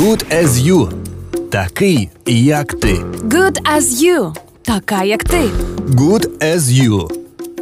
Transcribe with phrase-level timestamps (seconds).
[0.00, 0.88] Good as you.
[1.50, 2.94] Такий, як ти.
[3.24, 4.32] Good as you.
[4.62, 5.40] Така, як ти.
[5.88, 7.10] Good as you.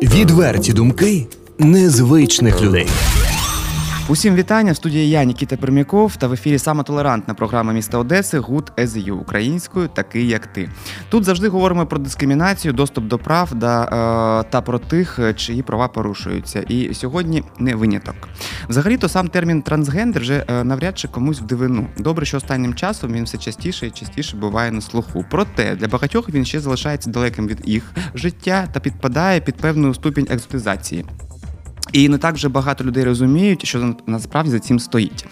[0.03, 1.27] Відверті думки
[1.59, 2.87] незвичних людей.
[4.11, 8.41] Усім вітання в студії я, Нікіта Пермяков, та в ефірі саме толерантна програма міста Одеси
[8.41, 10.71] Good as українською, такий як ти.
[11.09, 15.89] Тут завжди говоримо про дискримінацію, доступ до прав да, е, та про тих, чиї права
[15.89, 16.61] порушуються.
[16.61, 18.15] І сьогодні не виняток.
[18.69, 21.87] Взагалі-то сам термін трансгендер вже е, навряд чи комусь в дивину.
[21.99, 25.25] Добре, що останнім часом він все частіше і частіше буває на слуху.
[25.31, 27.83] Проте для багатьох він ще залишається далеким від їх
[28.15, 31.05] життя та підпадає під певну ступінь екзотизації.
[31.93, 35.27] І не так вже багато людей розуміють, що насправді за цим стоїть.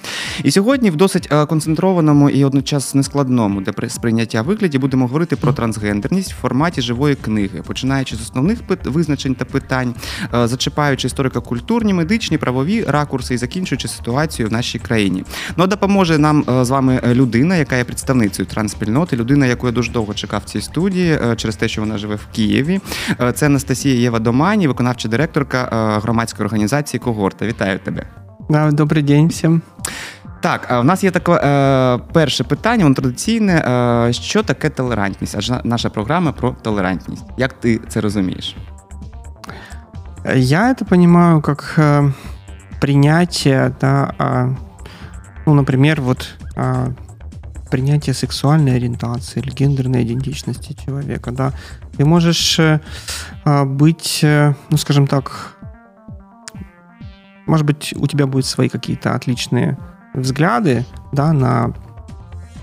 [0.45, 5.53] І сьогодні в досить е, концентрованому і одночас нескладному де сприйняття вигляді будемо говорити про
[5.53, 9.95] трансгендерність в форматі живої книги, починаючи з основних визначень та питань,
[10.35, 15.25] е, зачіпаючи історико-культурні, медичні, правові ракурси і закінчуючи ситуацію в нашій країні.
[15.57, 19.93] Ну допоможе нам е, з вами людина, яка є представницею трансспільноти, людина, яку я дуже
[19.93, 22.81] довго чекав в цій студії, через те, що вона живе в Києві.
[23.35, 25.69] Це Анастасія Єва Домані, виконавча директорка
[26.03, 27.46] громадської організації Когорта.
[27.46, 28.04] Вітаю тебе.
[28.50, 29.62] Да, Добрий день всім.
[30.42, 33.54] Так, а в нас є таке е, перше питання, воно традиційне.
[33.54, 35.36] Е, що таке толерантність?
[35.38, 37.24] Адже наша програма про толерантність.
[37.38, 38.56] Як ти це розумієш?
[40.36, 42.12] Я это понимаю как э,
[42.80, 44.56] принятие, да, э,
[45.46, 46.94] ну, например, вот э,
[47.72, 51.54] принятие сексуальной ориентации или гендерной идентичности человека, да.
[51.98, 52.80] Ты можешь э,
[53.66, 55.55] быть, э, ну, скажем так,
[57.47, 59.79] может быть, у тебя будут свои какие-то отличные
[60.15, 61.73] взгляды, да, на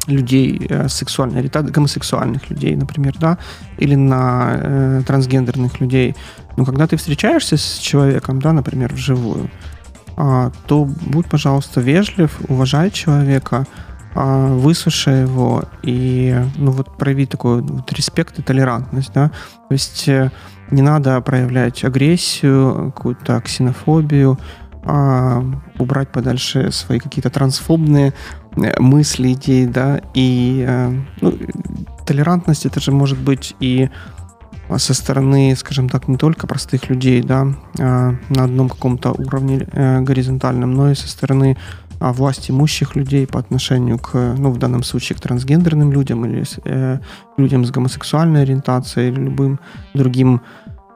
[0.08, 3.38] людей э, сексуальной ориентации, гомосексуальных людей, например, да,
[3.78, 6.16] или на э, трансгендерных людей.
[6.58, 9.50] Но когда ты встречаешься с человеком, да, например, вживую,
[10.18, 13.66] э, то будь, пожалуйста, вежлив, уважай человека,
[14.16, 19.30] э, выслушай его и, ну, вот прояви такой вот респект и толерантность, да.
[19.70, 20.32] То есть э,
[20.70, 24.38] не надо проявлять агрессию, какую-то ксенофобию,
[24.86, 25.44] а,
[25.80, 28.14] убрать подальше свои какие-то трансфобные
[28.58, 31.34] э, мысли, идеи, да, и э, ну,
[32.06, 33.90] толерантность это же может быть и
[34.78, 37.48] со стороны, скажем так, не только простых людей, да,
[37.80, 41.58] а, на одном каком-то уровне э, горизонтальном, но и со стороны
[42.00, 46.44] а, власть имущих людей по отношению к, ну, в данном случае, к трансгендерным людям или
[46.66, 47.00] э,
[47.38, 49.60] людям с гомосексуальной ориентацией или любым
[49.94, 50.42] другим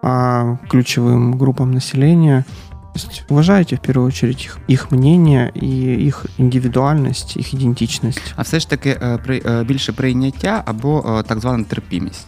[0.04, 2.46] э, ключевым группам населения–
[2.98, 8.34] есть уважайте в первую очередь их, их мнение і їх індивідуальність, їх ідентичність.
[8.36, 12.28] А все ж таки при, більше прийняття або так звана терпімість.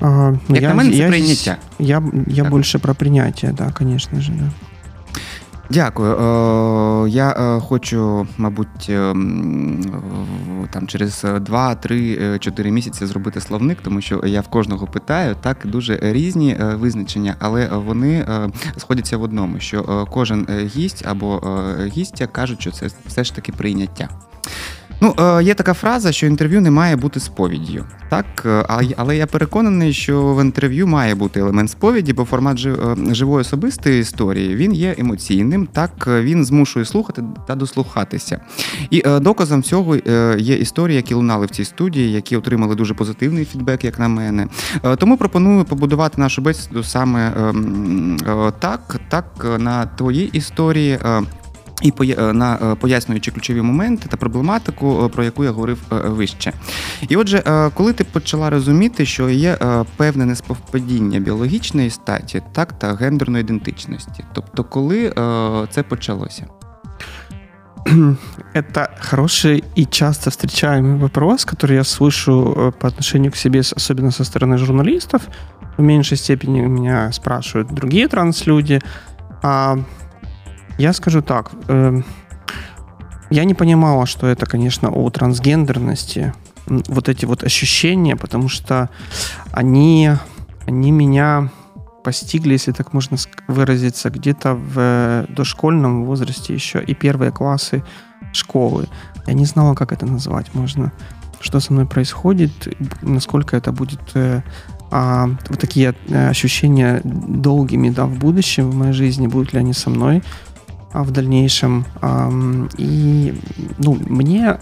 [0.00, 1.56] А, Як я, на мене, це я прийняття.
[1.78, 4.50] Я, я я більше про прийняття, да, звісно же, Да.
[5.70, 6.12] Дякую.
[6.12, 9.14] Е, я е, хочу, мабуть, е,
[10.70, 15.56] там через 2, 3, 4 місяці зробити словник, тому що я в кожного питаю так
[15.64, 18.26] дуже різні визначення, але вони
[18.76, 20.46] сходяться в одному: що кожен
[20.76, 21.42] гість або
[21.96, 24.08] гістя кажуть, що це все ж таки прийняття.
[25.00, 27.84] Ну, е, є така фраза, що інтерв'ю не має бути сповіддю.
[28.08, 32.96] Так, е, але я переконаний, що в інтерв'ю має бути елемент сповіді, бо формат е,
[33.14, 35.66] живої особистої історії він є емоційним.
[35.66, 38.40] Так він змушує слухати та дослухатися.
[38.90, 39.96] І доказом цього
[40.38, 44.46] є історії, які лунали в цій студії, які отримали дуже позитивний фідбек, як на мене.
[44.98, 48.16] Тому пропоную побудувати нашу бесіду саме ем,
[48.58, 50.98] так, так на твоїй історії.
[51.83, 56.53] І е, на е, пояснюючи ключові моменти та проблематику, е, про яку я говорив вище.
[57.09, 59.57] І отже, коли ти почала розуміти, що є
[59.97, 65.09] певне неспівпадіння біологічної статі, так та гендерної ідентичності, тобто, коли
[65.69, 66.47] це почалося?
[68.53, 74.23] Это хороший и часто встречаемый вопрос, который я слышу по отношению к себе, особенно со
[74.23, 75.21] стороны журналистов.
[75.77, 78.81] В меньшей степени меня спрашивают другие транслюди.
[79.41, 79.75] А
[80.78, 81.50] Я скажу так.
[81.66, 82.00] Э,
[83.30, 86.32] я не понимала, что это, конечно, о трансгендерности.
[86.66, 88.88] Вот эти вот ощущения, потому что
[89.52, 90.10] они,
[90.66, 91.50] они меня
[92.04, 93.16] постигли, если так можно
[93.48, 97.82] выразиться, где-то в дошкольном возрасте еще и первые классы
[98.32, 98.86] школы.
[99.26, 100.92] Я не знала, как это назвать можно.
[101.40, 102.52] Что со мной происходит,
[103.02, 104.42] насколько это будет э,
[104.90, 109.72] а, вот такие э, ощущения долгими да, в будущем в моей жизни, будут ли они
[109.72, 110.22] со мной.
[110.92, 111.84] А, в дальнейшем.
[112.78, 113.40] И
[113.78, 114.58] ну, мне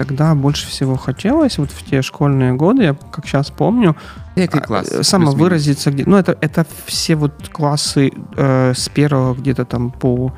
[0.00, 3.94] тогда больше всего хотелось, вот в те школьные годы, я как сейчас помню,
[4.34, 4.88] Какой класс?
[4.90, 6.04] Э, самовыразиться где.
[6.06, 10.32] Ну, это, это все вот классы э, с первого где-то там по,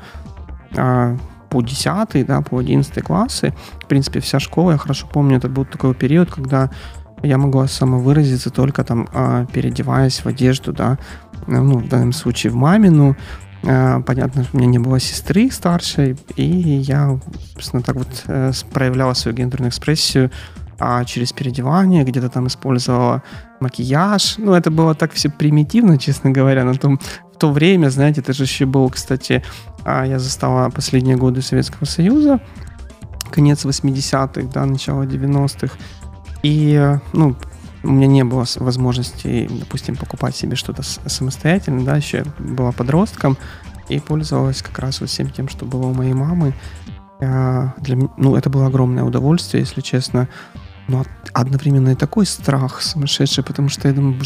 [0.75, 1.17] э,
[1.49, 3.53] по 10, да, по 11 классы.
[3.81, 6.69] В принципе, вся школа, я хорошо помню, это был такой период, когда
[7.21, 10.97] я могла самовыразиться только там, а, переодеваясь в одежду, да,
[11.47, 13.15] ну, в данном случае в мамину, а,
[13.63, 17.17] Понятно, что у меня не было сестры старшей, и я,
[17.53, 20.31] собственно, так вот э, проявляла свою гендерную экспрессию
[20.79, 23.23] а через переодевание, где-то там использовала
[23.61, 24.35] макияж.
[24.37, 26.99] Ну, это было так все примитивно, честно говоря, на том,
[27.33, 29.43] в то время, знаете, это же еще было, кстати,
[29.85, 32.41] а, я застала последние годы Советского Союза,
[33.31, 35.77] конец 80-х, да, начало 90-х,
[36.41, 37.35] и, ну,
[37.83, 43.37] у меня не было возможности, допустим, покупать себе что-то самостоятельно, да, еще была подростком,
[43.89, 46.53] и пользовалась как раз вот всем тем, что было у моей мамы.
[47.21, 50.27] А, для, ну, это было огромное удовольствие, если честно
[50.87, 54.19] но одновременно и такой страх сумасшедший, потому что я думаю,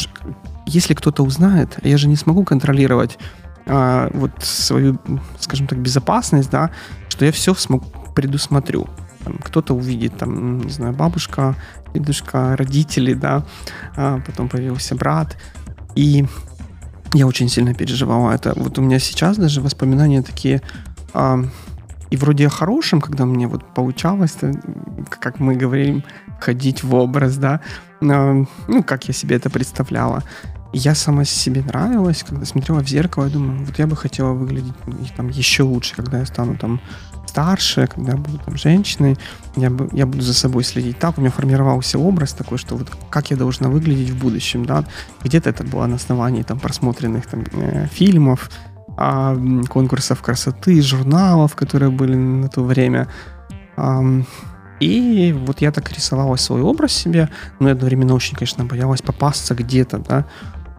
[0.66, 3.18] если кто-то узнает, я же не смогу контролировать
[3.66, 5.00] а, вот свою,
[5.40, 6.72] скажем так, безопасность, да,
[7.10, 8.88] что я все смогу предусмотрю.
[9.44, 11.56] Кто-то увидит, там, не знаю, бабушка,
[11.94, 13.46] дедушка, родители, да,
[13.96, 15.38] а потом появился брат,
[15.96, 16.26] и
[17.14, 18.54] я очень сильно переживала это.
[18.56, 20.62] Вот у меня сейчас даже воспоминания такие
[21.14, 21.40] а,
[22.10, 24.38] и вроде о хорошем, когда мне вот получалось,
[25.10, 26.04] как мы говорим,
[26.40, 27.62] ходить в образ, да,
[28.00, 28.48] ну,
[28.86, 30.24] как я себе это представляла.
[30.74, 34.74] я сама себе нравилась, когда смотрела в зеркало, я думаю, вот я бы хотела выглядеть
[35.16, 36.80] там еще лучше, когда я стану там
[37.28, 39.18] старше, когда буду там женщиной,
[39.56, 41.00] я, я буду за собой следить.
[41.00, 44.84] Так, у меня формировался образ такой, что вот как я должна выглядеть в будущем, да,
[45.24, 48.50] где-то это было на основании там просмотренных там э, фильмов,
[48.98, 53.08] э, конкурсов красоты, журналов, которые были на то время,
[53.78, 54.24] э,
[54.80, 59.98] и вот я так рисовала свой образ себе, но одновременно очень, конечно, боялась попасться где-то,
[59.98, 60.26] да,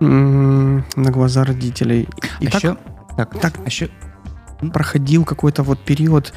[0.01, 2.09] на глаза родителей.
[2.39, 2.77] И а так, еще,
[3.17, 3.53] так, так.
[3.59, 3.91] а еще
[4.73, 6.33] проходил какой-то вот период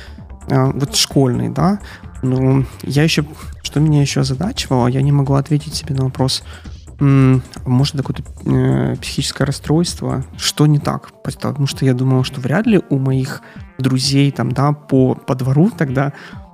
[0.50, 1.80] а, вот школьный, да,
[2.22, 3.26] но я еще,
[3.64, 6.44] что меня еще озадачивало, я не могла ответить себе на вопрос,
[7.00, 12.80] может, какое-то э, психическое расстройство, что не так, потому что я думала, что вряд ли
[12.92, 13.42] у моих
[13.80, 16.14] друзей там, да, по, по двору тогда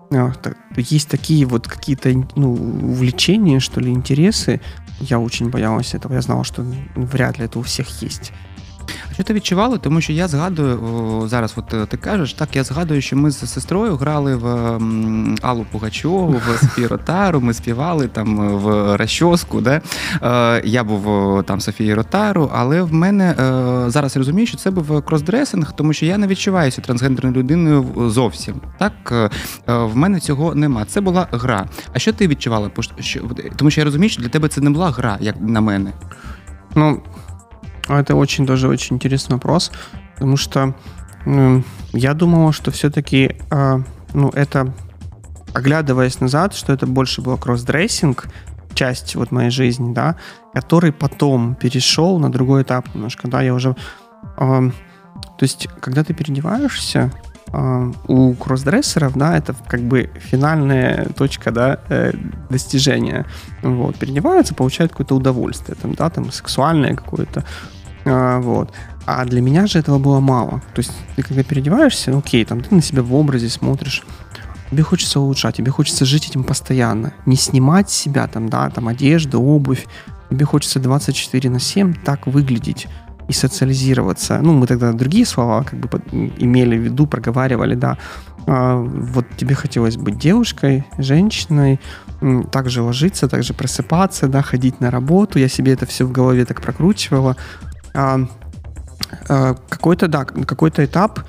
[0.10, 0.32] а,
[0.78, 4.62] есть такие вот какие-то ну, увлечения, что ли, интересы.
[5.02, 6.14] Я очень боялась этого.
[6.14, 6.66] Я знала, что
[6.96, 8.32] вряд ли это у всех есть.
[9.18, 9.78] Що ти відчувала?
[9.78, 13.54] Тому що я згадую зараз, от е, ти кажеш, так я згадую, що ми з
[13.54, 14.48] сестрою грали в
[15.42, 19.62] Аллу Пугачову, в Софію Ротару, ми співали там е, в Расчоску.
[19.62, 19.82] Де?
[20.24, 23.36] Е, я був там Софії Ротару, але в мене
[23.88, 28.56] зараз я розумію, що це був кросдресинг, тому що я не відчуваюся трансгендерною людиною зовсім.
[28.80, 29.32] Так
[29.68, 30.86] в мене цього нема.
[30.86, 31.66] Це була гра.
[31.94, 32.72] А що ти відчувала?
[33.56, 35.94] Тому що я розумію, що для тебе це не була гра, як на мене.
[36.76, 37.02] Ну,
[37.88, 39.72] Это очень тоже очень интересный вопрос,
[40.16, 40.76] потому что
[41.26, 41.64] ну,
[41.94, 43.80] я думала, что все-таки, э,
[44.14, 44.74] ну, это,
[45.54, 48.28] оглядываясь назад, что это больше было кроссдрессинг,
[48.74, 50.16] часть вот моей жизни, да,
[50.54, 53.76] который потом перешел на другой этап немножко, да, я уже...
[54.38, 54.72] Э,
[55.38, 57.12] то есть, когда ты переодеваешься,
[57.52, 62.14] э, у кроссдрессеров, да, это как бы финальная точка, да, э,
[62.50, 63.26] достижения.
[63.64, 67.44] Вот, переодеваются, получают какое-то удовольствие, там, да, там, сексуальное какое-то,
[68.08, 68.72] а, вот.
[69.06, 70.62] А для меня же этого было мало.
[70.74, 74.04] То есть ты когда переодеваешься, ну, окей, там ты на себя в образе смотришь,
[74.70, 77.14] тебе хочется улучшать, тебе хочется жить этим постоянно.
[77.26, 79.88] Не снимать себя там, да, там одежду, обувь.
[80.30, 82.88] Тебе хочется 24 на 7 так выглядеть
[83.30, 84.40] и социализироваться.
[84.42, 86.02] Ну, мы тогда другие слова как бы
[86.38, 87.98] имели в виду, проговаривали, да.
[88.46, 91.80] А, вот тебе хотелось быть девушкой, женщиной,
[92.52, 95.40] также ложиться, также просыпаться, да, ходить на работу.
[95.40, 97.36] Я себе это все в голове так прокручивала
[99.70, 101.20] какой-то, да, какой-то этап,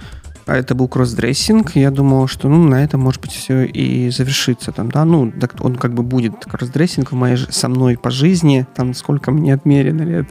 [0.49, 4.73] а это был кроссдрессинг, я думал, что ну, на этом, может быть, все и завершится.
[4.73, 5.05] Там, да?
[5.05, 9.53] ну, он как бы будет кроссдрессинг в моей, со мной по жизни, там сколько мне
[9.53, 10.29] отмерено лет.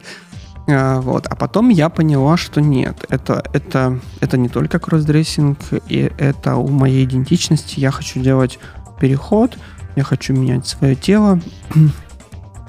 [0.68, 1.26] А, вот.
[1.28, 6.68] а потом я поняла, что нет, это, это, это не только кроссдрессинг, и это у
[6.68, 7.78] моей идентичности.
[7.78, 8.58] Я хочу делать
[9.00, 9.56] переход,
[9.94, 11.40] я хочу менять свое тело.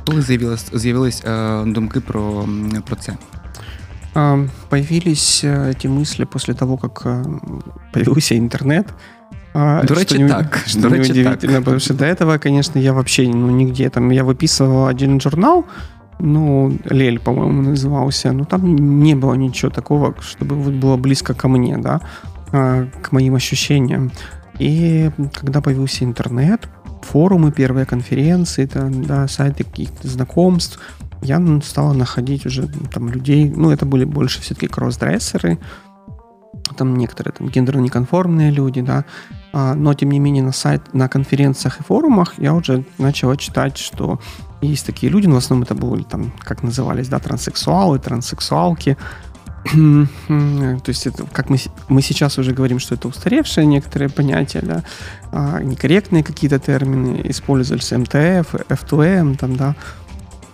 [0.06, 2.48] Коли з'явились, з'явились е, думки про,
[2.86, 3.18] про це?
[4.70, 7.24] Появились э, эти мысли после того, как э,
[7.94, 8.88] появился интернет.
[9.54, 10.64] До речі, что так.
[10.68, 11.64] Что До речі, удивительно, так.
[11.64, 15.66] потому что до этого, конечно, я вообще ну, нигде там, я выписывал один журнал,
[16.20, 21.48] ну, Лель, по-моему, назывался, но там не было ничего такого, чтобы вот было близко ко
[21.48, 22.02] мне, да,
[22.52, 24.12] к моим ощущениям.
[24.60, 26.70] И когда появился интернет,
[27.02, 30.80] форумы, первые конференции, там, да, сайты каких-то знакомств,
[31.22, 35.60] я стала находить уже там людей, ну, это были больше все-таки кроссдрессеры,
[36.78, 39.06] там некоторые там гендерно неконформные люди, да,
[39.52, 43.78] а, но тем не менее на сайт, на конференциях и форумах я уже начала читать,
[43.78, 44.20] что
[44.62, 48.98] есть такие люди, но в основном это были там, как назывались, да, транссексуалы, транссексуалки,
[49.66, 50.08] то
[50.88, 51.58] есть это, как мы,
[51.90, 54.84] мы сейчас уже говорим, что это устаревшие некоторые понятия, да,
[55.32, 59.76] а, некорректные какие-то термины, использовались МТФ, F2M, там, да,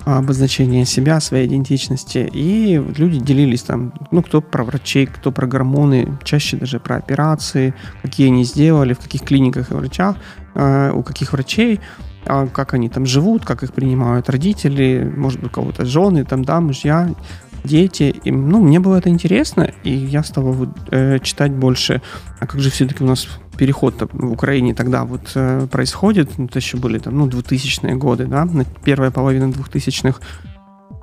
[0.05, 2.29] обозначение себя, своей идентичности.
[2.31, 7.73] И люди делились там, ну, кто про врачей, кто про гормоны, чаще даже про операции,
[8.03, 10.17] какие они сделали, в каких клиниках и врачах,
[10.53, 11.79] э, у каких врачей,
[12.25, 16.45] э, как они там живут, как их принимают родители, может быть, у кого-то жены, там,
[16.45, 17.09] да, мужья,
[17.65, 18.15] дети.
[18.23, 22.01] И, ну, мне было это интересно, и я стал э, читать больше.
[22.39, 26.37] А как же все-таки у нас переход в Украине тогда вот э, происходит?
[26.37, 28.47] Ну, это еще были там, ну, 2000-е годы, да,
[28.83, 30.19] первая половина 2000-х.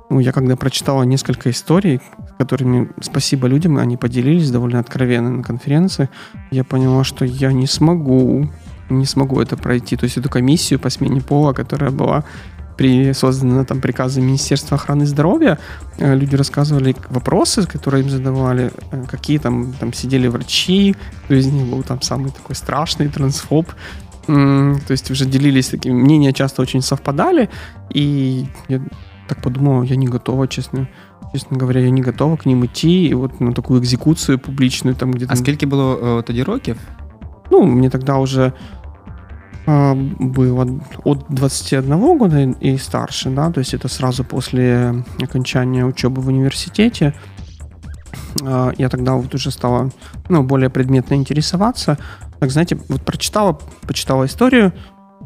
[0.09, 1.99] Ну, я когда прочитала несколько историй,
[2.37, 6.09] которыми, спасибо людям, они поделились довольно откровенно на конференции,
[6.51, 8.49] я поняла, что я не смогу,
[8.89, 9.95] не смогу это пройти.
[9.95, 12.23] То есть эту комиссию по смене пола, которая была
[12.78, 15.58] при созданном там приказе Министерства охраны здоровья,
[15.98, 20.94] э, люди рассказывали вопросы, которые им задавали, э, какие там, там сидели врачи,
[21.24, 23.66] кто из них был там самый такой страшный трансфоб,
[24.26, 27.48] то есть уже делились такими, мнения часто очень совпадали,
[27.94, 28.80] и я
[29.26, 30.86] так подумал, я не готова, честно,
[31.32, 35.12] честно говоря, я не готова к ним идти, и вот на такую экзекуцию публичную там
[35.12, 35.32] где-то...
[35.32, 36.76] А скільки було тоді років?
[37.50, 38.52] Ну, мне тогда уже
[39.65, 40.67] а, было
[41.05, 47.13] от 21 года и старше, да, то есть это сразу после окончания учебы в университете.
[48.43, 49.89] А, я тогда вот уже стала,
[50.27, 51.97] ну, более предметно интересоваться.
[52.39, 54.73] Так, знаете, вот прочитала, почитала историю,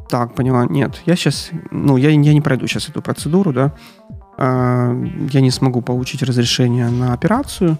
[0.07, 3.73] так, поняла, нет, я сейчас, ну, я, я не пройду сейчас эту процедуру, да,
[4.37, 4.93] а,
[5.31, 7.77] я не смогу получить разрешение на операцию,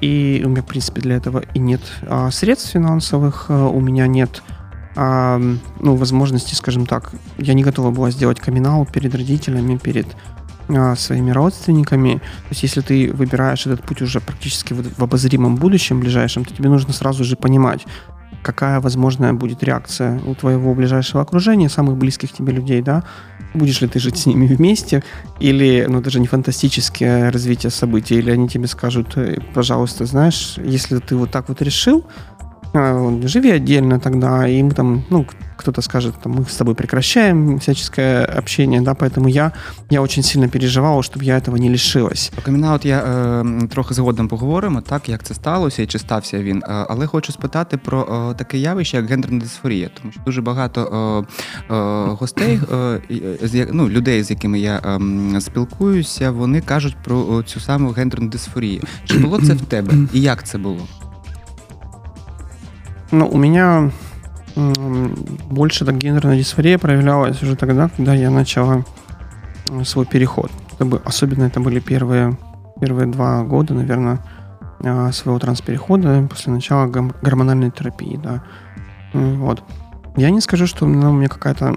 [0.00, 1.82] и у меня, в принципе, для этого и нет
[2.30, 4.42] средств финансовых, у меня нет
[4.94, 5.40] а,
[5.80, 10.06] ну, возможности, скажем так, я не готова была сделать камин перед родителями, перед
[10.68, 12.14] а, своими родственниками.
[12.14, 16.54] То есть, если ты выбираешь этот путь уже практически в, в обозримом будущем, ближайшем, то
[16.54, 17.86] тебе нужно сразу же понимать,
[18.42, 23.04] какая возможная будет реакция у твоего ближайшего окружения, самых близких тебе людей, да,
[23.54, 25.02] будешь ли ты жить с ними вместе,
[25.40, 30.98] или, ну, даже не фантастическое развитие событий, или они тебе скажут, «Э, пожалуйста, знаешь, если
[30.98, 32.04] ты вот так вот решил,
[33.23, 38.25] живи отдельно тогда, и мы там, ну, кто-то скажет, там, мы с тобой прекращаем всяческое
[38.25, 39.53] общение, да, поэтому я,
[39.89, 42.31] я очень сильно переживала, щоб я этого не лишилась.
[42.33, 46.57] Про камінаут я е, трохи згодом поговоримо, так, як це сталося і чи стався він.
[46.57, 51.25] Е, але хочу спитати про е, таке явище, як гендерна дисфорія, тому що дуже багато
[51.69, 52.59] е, е, гостей,
[53.41, 58.81] з, ну, людей, з якими я ем, спілкуюся, вони кажуть про цю саму гендерну дисфорію.
[59.05, 59.93] Чи було це в тебе?
[60.13, 60.87] І як це було?
[63.12, 63.90] Ну, у меня
[65.50, 68.84] больше так гендерная дисфория проявлялась уже тогда, когда я начала
[69.84, 70.50] свой переход.
[70.78, 72.38] Это особенно это были первые,
[72.80, 74.20] первые два года, наверное,
[74.80, 78.42] э, своего трансперехода после начала гормональной терапии, да.
[79.12, 79.62] Вот.
[80.16, 81.76] Я не скажу, что ну, у меня какая-то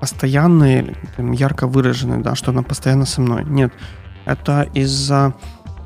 [0.00, 3.44] постоянная, ярко выраженная, да, что она постоянно со мной.
[3.44, 3.72] Нет,
[4.24, 5.34] это из-за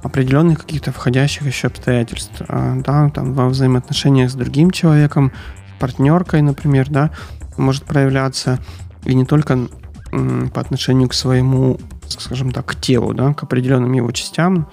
[0.02, 5.32] определенных каких-то входящих еще обстоятельств, а, да, там во взаимоотношениях с другим человеком,
[5.78, 7.10] партнеркой, например, да,
[7.56, 8.58] может проявляться
[9.04, 9.68] и не только
[10.10, 14.68] по отношению к своему, скажем так, к телу, да, к определенным его частям,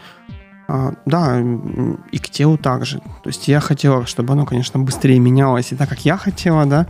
[0.67, 1.39] а, да,
[2.11, 2.99] и к телу также.
[2.99, 6.87] То есть я хотела, чтобы оно, конечно, быстрее менялось, и так как я хотела, да,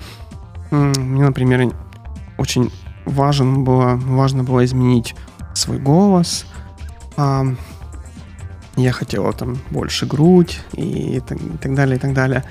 [0.72, 1.74] мне, например,
[2.38, 2.72] очень
[3.05, 5.15] важен было, важно было изменить
[5.53, 6.46] свой голос,
[8.83, 12.43] я хотела там больше грудь и так, и так далее, и так далее.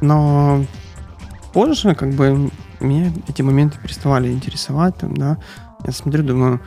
[0.00, 0.64] Но
[1.52, 5.38] позже как бы меня эти моменты переставали интересовать, там, да.
[5.84, 6.60] Я смотрю, думаю,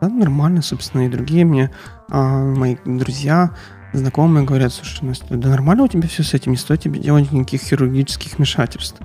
[0.00, 1.70] да, нормально, собственно, и другие мне,
[2.10, 3.52] а, мои друзья,
[3.92, 7.30] знакомые говорят, слушай, Настя, да нормально у тебя все с этим, не стоит тебе делать
[7.30, 9.00] никаких хирургических вмешательств.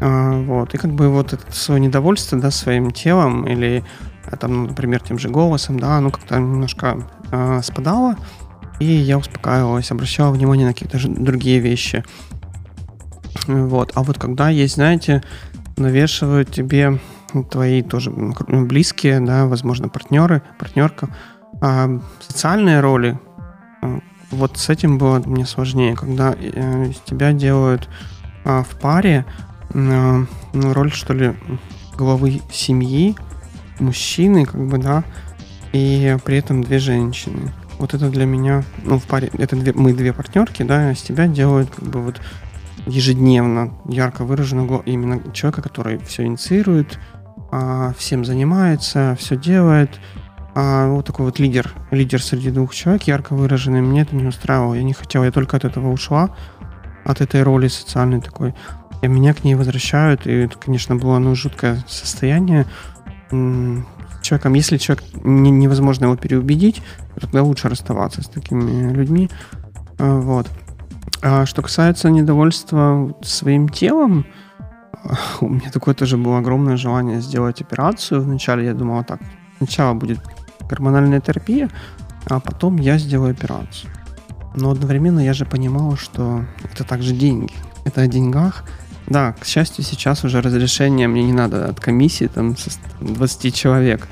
[0.00, 3.84] А, вот, и как бы вот это свое недовольство, да, своим телом или
[4.30, 8.16] а, там, ну, например, тем же голосом, да, оно как-то немножко а, спадало,
[8.80, 12.02] и я успокаивалась, обращала внимание на какие-то другие вещи.
[13.46, 13.92] Вот.
[13.94, 15.22] А вот когда есть, знаете,
[15.76, 16.98] навешивают тебе
[17.50, 21.14] твои тоже близкие, да, возможно, партнеры, партнерка,
[21.60, 23.18] а социальные роли,
[23.82, 27.88] а, вот с этим было мне сложнее, когда э, из тебя делают
[28.44, 29.26] а, в паре
[29.74, 31.34] а, ну, роль, что ли,
[31.96, 33.14] главы семьи,
[33.78, 35.04] мужчины, как бы, да,
[35.72, 37.52] и при этом две женщины.
[37.80, 41.26] Вот это для меня, ну, в паре, это две, мы две партнерки, да, с тебя
[41.26, 42.20] делают как бы вот
[42.86, 46.98] ежедневно ярко выраженного именно человека, который все инициирует,
[47.50, 49.98] а, всем занимается, все делает.
[50.54, 53.80] А, вот такой вот лидер, лидер среди двух человек, ярко выраженный.
[53.80, 54.74] Мне это не устраивало.
[54.74, 56.36] Я не хотела, я только от этого ушла,
[57.04, 58.54] от этой роли социальной такой.
[59.02, 62.66] И меня к ней возвращают, и это, конечно, было ну, жуткое состояние.
[64.22, 66.82] Человеком, если человек не, невозможно его переубедить,
[67.20, 69.30] тогда лучше расставаться с такими людьми.
[69.98, 70.48] А, вот.
[71.22, 74.24] А что касается недовольства своим телом,
[75.40, 78.22] у меня такое тоже было огромное желание сделать операцию.
[78.22, 79.20] Вначале я думал так,
[79.58, 80.20] сначала будет
[80.68, 81.68] гормональная терапия,
[82.26, 83.90] а потом я сделаю операцию.
[84.54, 87.52] Но одновременно я же понимал, что это также деньги.
[87.84, 88.64] Это о деньгах.
[89.06, 94.08] Да, к счастью, сейчас уже разрешение мне не надо от комиссии там, со 20 человек.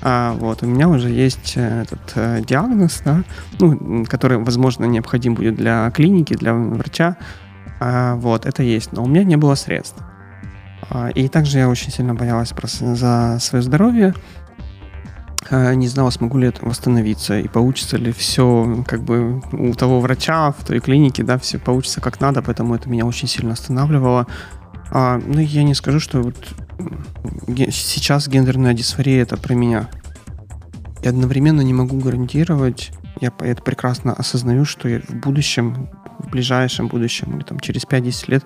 [0.00, 3.24] А вот у меня уже есть э, этот э, диагноз, да,
[3.58, 7.16] ну, который, возможно, необходим будет для клиники, для врача.
[7.80, 8.92] А, вот, это есть.
[8.92, 10.00] Но у меня не было средств.
[10.90, 14.14] А, и также я очень сильно боялась просто за свое здоровье.
[15.50, 20.00] А, не знала, смогу ли это восстановиться и получится ли все как бы у того
[20.00, 24.26] врача в той клинике, да, все получится как надо, поэтому это меня очень сильно останавливало.
[24.90, 26.36] А, ну, я не скажу, что вот
[27.71, 29.89] сейчас гендерная дисфория это про меня.
[31.03, 32.91] И одновременно не могу гарантировать,
[33.21, 35.89] я это прекрасно осознаю, что я в будущем,
[36.19, 38.45] в ближайшем будущем, или там через 5-10 лет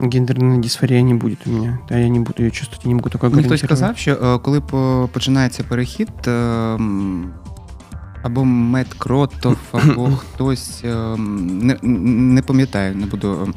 [0.00, 1.78] гендерної дисфорії не буде у мене.
[1.88, 4.60] Та я не буду її чувствувати, не можу такого Мені хтось казав, що коли
[5.12, 6.08] починається перехід,
[8.22, 10.84] або Мет Кротов, або хтось
[11.18, 13.54] не, не пам'ятаю, не буду.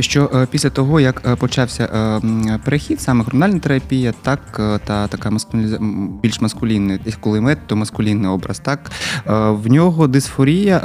[0.00, 2.20] Що після того, як почався
[2.64, 4.40] перехід, саме гормональна терапія, так
[4.84, 5.78] та така маскулі...
[6.22, 8.90] більш маскулінний, коли мед, то маскулінний образ, так
[9.50, 10.78] в нього дисфорія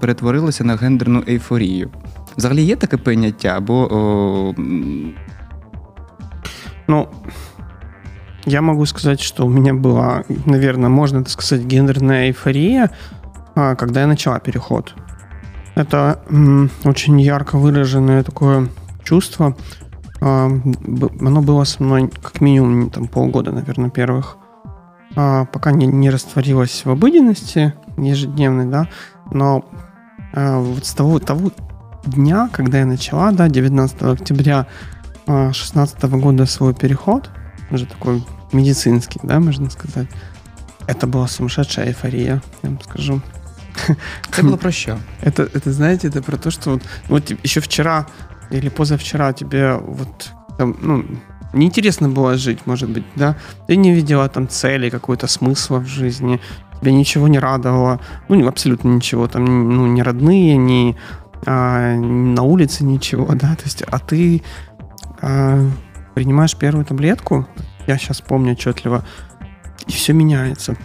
[0.00, 1.90] перетворилася на гендерну ейфорію.
[2.36, 3.88] Взагалі є таке поняття, бо.
[3.92, 4.54] О...
[6.88, 7.08] Ну,
[8.46, 12.90] я могу сказать, что у меня была, наверное, можно так сказать, гендерная эйфория,
[13.54, 14.94] когда я начала переход.
[15.74, 16.20] Это
[16.84, 18.68] очень ярко выраженное такое
[19.02, 19.56] чувство.
[20.20, 24.36] А, оно было со мной как минимум там, полгода, наверное, первых.
[25.16, 28.88] А, пока не, не растворилось в обыденности ежедневной, да,
[29.30, 29.64] но
[30.32, 31.52] вот с того, того,
[32.06, 34.66] дня, когда я начала, да, 19 октября
[35.26, 37.30] 2016 года свой переход,
[37.70, 40.08] уже такой медицинский, да, можно сказать,
[40.86, 43.20] это была сумасшедшая эйфория, я вам скажу.
[44.30, 44.98] Это было про что?
[45.20, 48.06] Это, это, знаете, это про то, что вот, вот еще вчера
[48.50, 51.04] или позавчера тебе вот там, ну,
[51.52, 53.36] неинтересно было жить, может быть, да?
[53.66, 56.40] Ты не видела там цели, какой-то смысла в жизни,
[56.80, 60.96] тебя ничего не радовало, ну, абсолютно ничего, там, ну, ни родные, ни
[61.46, 64.42] а, на улице ничего, да, то есть, а ты
[65.22, 65.66] а,
[66.14, 67.46] принимаешь первую таблетку,
[67.86, 69.04] я сейчас помню отчетливо,
[69.86, 70.76] и все меняется.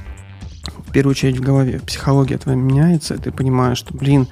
[0.89, 4.27] В первую очередь в голове, психология твоя меняется, ты понимаешь, что, блин,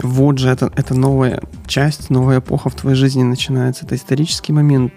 [0.00, 3.86] вот же это, это новая часть, новая эпоха в твоей жизни начинается.
[3.86, 4.92] Это исторический момент,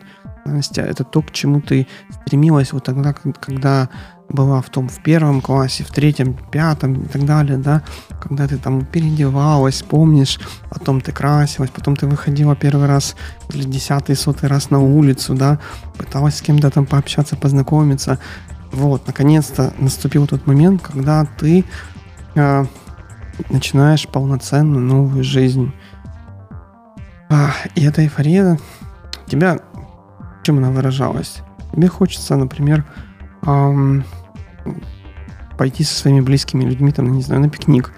[0.45, 0.81] Настя.
[0.81, 1.85] Это то, к чему ты
[2.25, 3.89] стремилась вот тогда, когда
[4.29, 7.83] была в том в первом классе, в третьем, пятом и так далее, да,
[8.19, 10.39] когда ты там переодевалась, помнишь,
[10.71, 13.15] потом ты красилась, потом ты выходила первый раз
[13.53, 15.59] или десятый, сотый раз на улицу, да,
[15.97, 18.19] пыталась с кем-то там пообщаться, познакомиться.
[18.75, 21.63] Вот, наконец-то наступил тот момент, когда ты
[22.35, 22.65] э,
[23.49, 25.71] начинаешь полноценную новую жизнь.
[27.29, 28.59] А, и эта эйфория
[29.27, 29.59] тебя,
[30.43, 31.37] чем она выражалась?
[31.71, 32.83] Тебе хочется, например,
[33.43, 34.03] эм,
[35.57, 37.93] пойти со своими близкими людьми, там, не знаю, на пикник,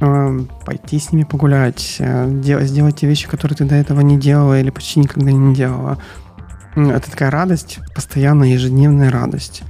[0.00, 4.18] эм, пойти с ними погулять, э, делать, сделать те вещи, которые ты до этого не
[4.18, 5.98] делала или почти никогда не делала.
[6.74, 9.62] Это такая радость, постоянная ежедневная радость.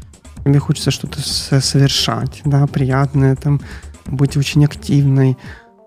[0.47, 3.61] Тебе хочется что-то совершать, да, приятное, там,
[4.07, 5.37] быть очень активной,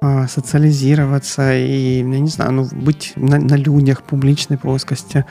[0.01, 5.23] э, социализироваться и, я не знаю, ну, быть на, на людях, публичной плоскости.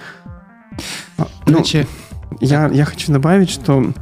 [1.19, 1.87] А, ну, Иначе
[2.41, 3.93] я, я хочу добавить, что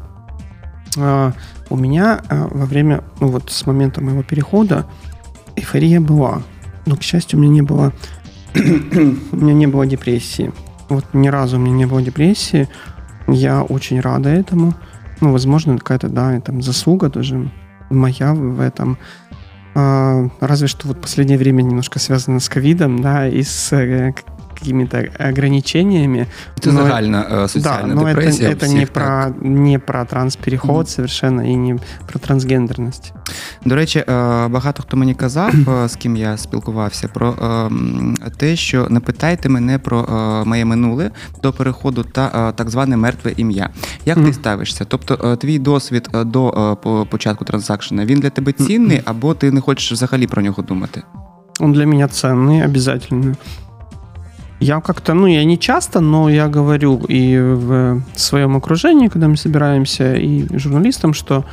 [0.96, 1.32] э,
[1.70, 4.86] у меня э, во время, ну вот с момента моего перехода
[5.56, 6.42] эйфория была.
[6.86, 7.92] Но, к счастью, у меня не было,
[8.54, 10.52] у меня не было депрессии.
[10.88, 12.68] Вот ни разу у меня не было депрессии.
[13.26, 14.72] Я очень рада этому.
[15.20, 17.50] Ну, возможно, какая-то, да, там заслуга тоже
[17.90, 18.98] моя в этом.
[19.74, 24.14] А, разве что вот последнее время немножко связано с ковидом, да, и с э,
[24.59, 26.27] какими-то ограничениями.
[26.57, 28.51] Это но, загально социальная да, но депрессия.
[28.51, 30.89] Это, это не, про, не про транспереход mm.
[30.89, 33.13] совершенно и не про трансгендерность.
[33.65, 34.03] До речі, е,
[34.47, 39.49] багато хто мені казав, е, з ким я спілкувався, про е, те, що не питайте
[39.49, 41.11] мене про е, моє минуле
[41.43, 43.69] до переходу та е, так зване мертве ім'я.
[44.05, 44.27] Як Мгм.
[44.27, 44.85] ти ставишся?
[44.85, 49.33] Тобто, е, твій досвід е, до е, по- початку транзакшена, він для тебе цінний, або
[49.33, 51.03] ти не хочеш взагалі про нього думати?
[51.59, 53.35] Он для меня ценный, обязательно.
[54.60, 59.36] Я как-то, ну, я не часто, но я говорю и в своем окружении, когда мы
[59.36, 61.44] собираемся, и журналистам, что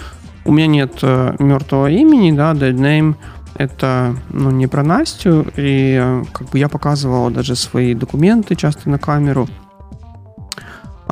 [0.46, 3.16] у меня нет э, мертвого имени, да, dead name,
[3.56, 8.89] это, ну, не про Настю, и э, как бы я показывал даже свои документы часто
[8.89, 9.48] на камеру.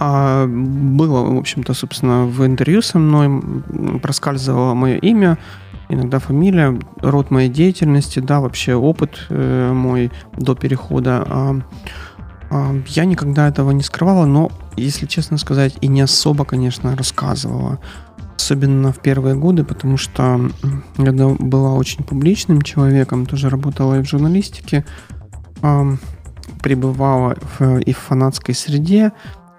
[0.03, 5.37] А, было, в общем-то, собственно, в интервью со мной проскальзывало мое имя,
[5.89, 11.23] иногда фамилия, род моей деятельности, да, вообще опыт э, мой до перехода.
[11.27, 11.55] А,
[12.49, 17.79] а, я никогда этого не скрывала, но, если честно сказать, и не особо, конечно, рассказывала.
[18.37, 20.49] Особенно в первые годы, потому что
[20.97, 24.83] я была очень публичным человеком, тоже работала и в журналистике,
[25.61, 25.99] ам,
[26.63, 29.11] пребывала в, и в фанатской среде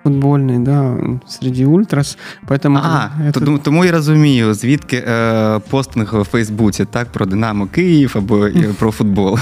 [0.03, 2.17] футбольной, да, среди ультрас,
[2.47, 2.79] поэтому...
[2.83, 8.13] А, это- тому, тому я розумію, звідки е, постинг у Фейсбуці, так, про Динамо Київ
[8.17, 9.39] або е, про футбол.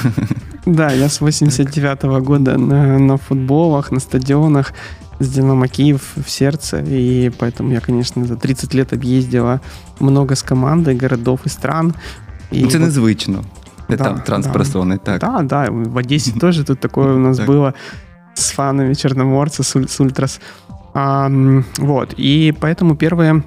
[0.65, 4.73] Да, я с 89 года на, на футболах, на стадионах
[5.21, 9.59] с Динамо Киев в сердце, и поэтому я, конечно, за 30 лет объездила
[9.99, 11.93] много с командой, городов и стран.
[12.53, 13.43] И Ну, Це вот- незвично.
[13.89, 15.19] Це Да, там трансперсони, так.
[15.19, 17.47] Да, да, в Одессе тоже тут такое у нас Так.
[17.49, 17.73] было
[18.34, 20.40] с фанами Черноморца, с, с Ультрас.
[20.94, 21.30] А,
[21.78, 23.44] вот, и поэтому первые,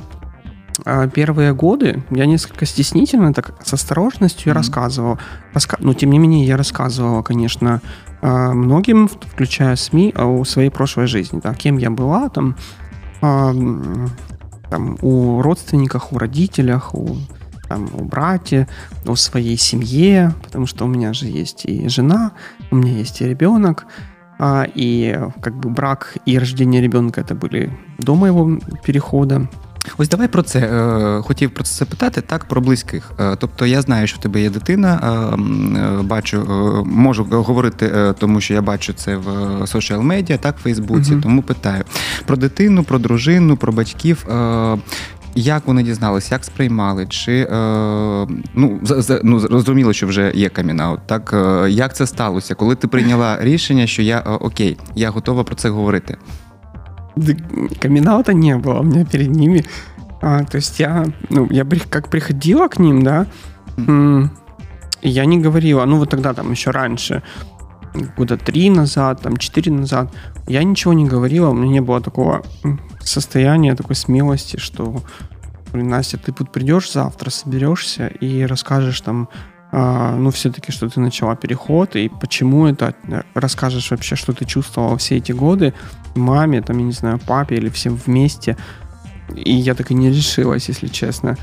[0.85, 4.57] а, первые годы я несколько стеснительно, так с осторожностью Мгм.
[4.57, 5.19] рассказывал.
[5.53, 7.81] Раска- Но, тем не менее, я рассказывала, конечно,
[8.21, 12.55] а, многим, включая СМИ, о своей прошлой жизни, да, кем я была, там,
[13.21, 13.53] а,
[14.69, 17.17] там, у родственниках, у родителях, у,
[17.67, 18.67] там, у брате,
[19.05, 22.31] о своей семье, потому что у меня же есть и жена,
[22.71, 23.85] у меня есть и ребенок,
[24.38, 29.48] а, и как бы брак и рождение ребенка это были до моего перехода.
[29.98, 30.58] Ось давай про це.
[30.58, 33.12] е, Хотів про це запитати, так, про близьких.
[33.20, 37.24] Е, Тобто я знаю, що в тебе є дитина, е, м, е, бачу, е, можу
[37.24, 39.26] говорити, е, тому що я бачу це в
[39.66, 41.22] соціал медіа, так, в Фейсбуці, Мгм.
[41.22, 41.84] тому питаю
[42.26, 44.26] про дитину, про дружину, про батьків.
[45.32, 47.06] е, Як вони дізналися, як сприймали?
[47.06, 51.00] Чи е, ну, за- за- ну зрозуміло, що вже є камінаут.
[51.06, 52.54] Так е, як це сталося?
[52.54, 56.16] Коли ти прийняла рішення, що я е, окей, я готова про це говорити?
[57.82, 59.64] камин не было у меня перед ними.
[60.20, 63.26] А, то есть я, ну, я при- как приходила к ним, да,
[63.78, 64.30] м,
[65.02, 67.22] я не говорила, ну вот тогда там еще раньше,
[68.16, 70.08] года три назад, там четыре назад,
[70.48, 72.42] я ничего не говорила, у меня не было такого
[73.03, 75.01] м, состояния, такой смелости, что,
[75.71, 79.29] блин, Настя, ты тут придешь завтра, соберешься и расскажешь там,
[79.75, 84.45] а, ну, все-таки, что ты начала переход, и почему это, э, расскажешь вообще, что ты
[84.45, 85.73] чувствовала все эти годы,
[86.15, 88.55] маме, там, я не знаю, папе или всем вместе.
[89.33, 91.37] И я так и не решилась, если честно.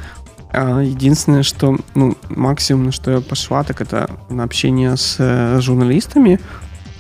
[0.53, 5.61] А, Единственное, что, ну, максимум, на что я пошла, так это на общение с э,
[5.61, 6.39] журналистами.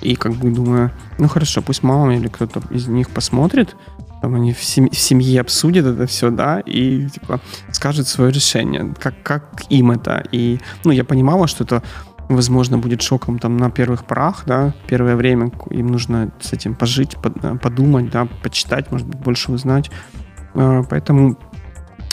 [0.00, 3.76] И как бы думаю, ну хорошо, пусть мама или кто-то из них посмотрит,
[4.20, 7.40] там они в, сем- в семье обсудят это все, да, и типа
[7.72, 10.24] скажут свое решение, как, как им это.
[10.32, 11.82] И, ну, я понимала, что это
[12.28, 17.16] возможно, будет шоком там на первых порах, да, первое время им нужно с этим пожить,
[17.22, 19.90] э, подумать, да, почитать, может быть, больше узнать.
[20.54, 21.36] А, Поэтому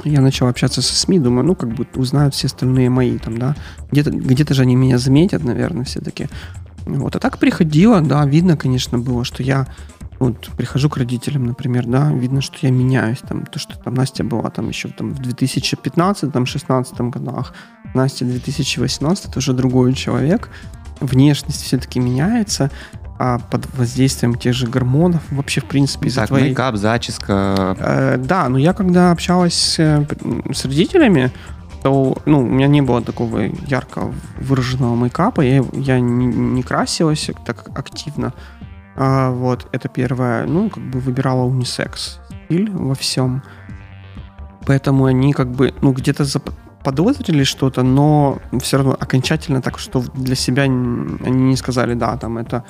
[0.04, 3.56] я начал общаться со СМИ, думаю, ну, как бы узнают все остальные мои там, да,
[3.92, 6.28] где-то где же они меня заметят, наверное, все-таки.
[6.86, 9.68] Вот, а так приходило, да, видно, конечно, было, что я
[10.20, 14.24] вот прихожу к родителям, например, да, видно, что я меняюсь, там, то, что там Настя
[14.24, 17.54] была там еще там, в 2015-16 годах,
[17.94, 20.50] Настя 2018 это уже другой человек,
[21.00, 22.72] внешность все-таки меняется,
[23.20, 26.46] а под воздействием тех же гормонов, вообще, в принципе, из-за Так, твоей...
[26.46, 27.76] мейкап, зачіска.
[27.80, 30.06] Э, да, но я когда общалась с, э,
[30.54, 31.32] с родителями,
[31.82, 37.30] то ну, у меня не было такого ярко выраженного мейкапа, я, я не, не красилась
[37.46, 38.34] так активно.
[38.98, 40.46] А, вот, это первое.
[40.48, 43.42] Ну, как бы выбирала унисекс стиль во всем.
[44.66, 46.52] Поэтому они как бы, ну, где-то зап-
[46.84, 52.38] подозрили что-то, но все равно окончательно так, что для себя они не сказали, да, там
[52.38, 52.64] это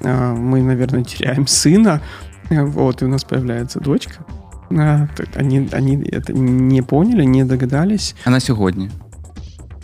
[0.00, 2.00] э, мы, наверное, теряем сына,
[2.50, 4.24] вот, и у нас появляется дочка.
[4.70, 8.14] А, Они, они это не поняли, не догадались.
[8.24, 8.90] А на сьогодні?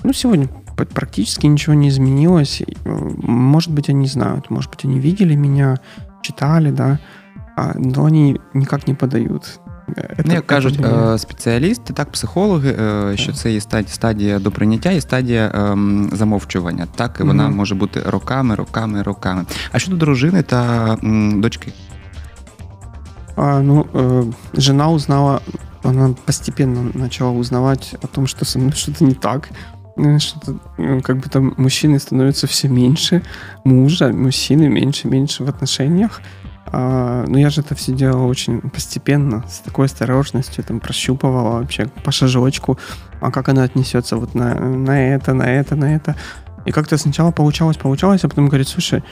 [0.04, 0.48] Ну, сегодня
[0.93, 2.61] практически ничего не изменилось.
[2.61, 5.77] И, э, Может быть, они знают, может быть, они видели меня,
[6.21, 6.99] читали, да,
[7.57, 9.59] а, но они никак не подают.
[9.87, 13.89] Это- Ну, як это кажуть было- е, спеціалісти, так, психологи, е, що це є стадія,
[13.93, 16.87] стадія до прийняття і стадія ем, замовчування.
[16.95, 17.55] Так, і вона Мгм.
[17.55, 19.45] може бути роками, роками, роками.
[19.71, 21.73] А щодо дружини та м, дочки?
[23.35, 25.39] А, ну, э, жена узнала,
[25.83, 29.49] она постепенно начала узнавать о том, что со мной что-то не так.
[30.18, 33.22] Что-то, э, как бы там мужчины становятся все меньше,
[33.64, 36.20] мужа, мужчины меньше, меньше в отношениях.
[36.70, 41.86] А, но я же это все делала очень постепенно, с такой осторожностью, там прощупывала вообще
[42.04, 42.78] по шажочку,
[43.20, 46.14] а как она отнесется вот на, на это, на это, на это.
[46.66, 49.02] И как-то сначала получалось, получалось, а потом говорит, слушай,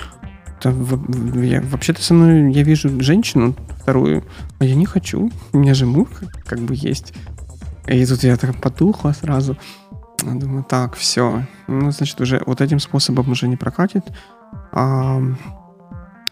[0.63, 4.25] в- я, вообще-то со мной я вижу женщину вторую,
[4.59, 5.31] а я не хочу.
[5.53, 6.09] У меня же муж
[6.45, 7.15] как бы есть.
[7.87, 9.57] И тут я так потухла сразу.
[10.23, 11.47] Я Думаю, так, все.
[11.69, 14.05] Ну, значит, уже вот этим способом уже не прокатит.
[14.73, 15.21] А,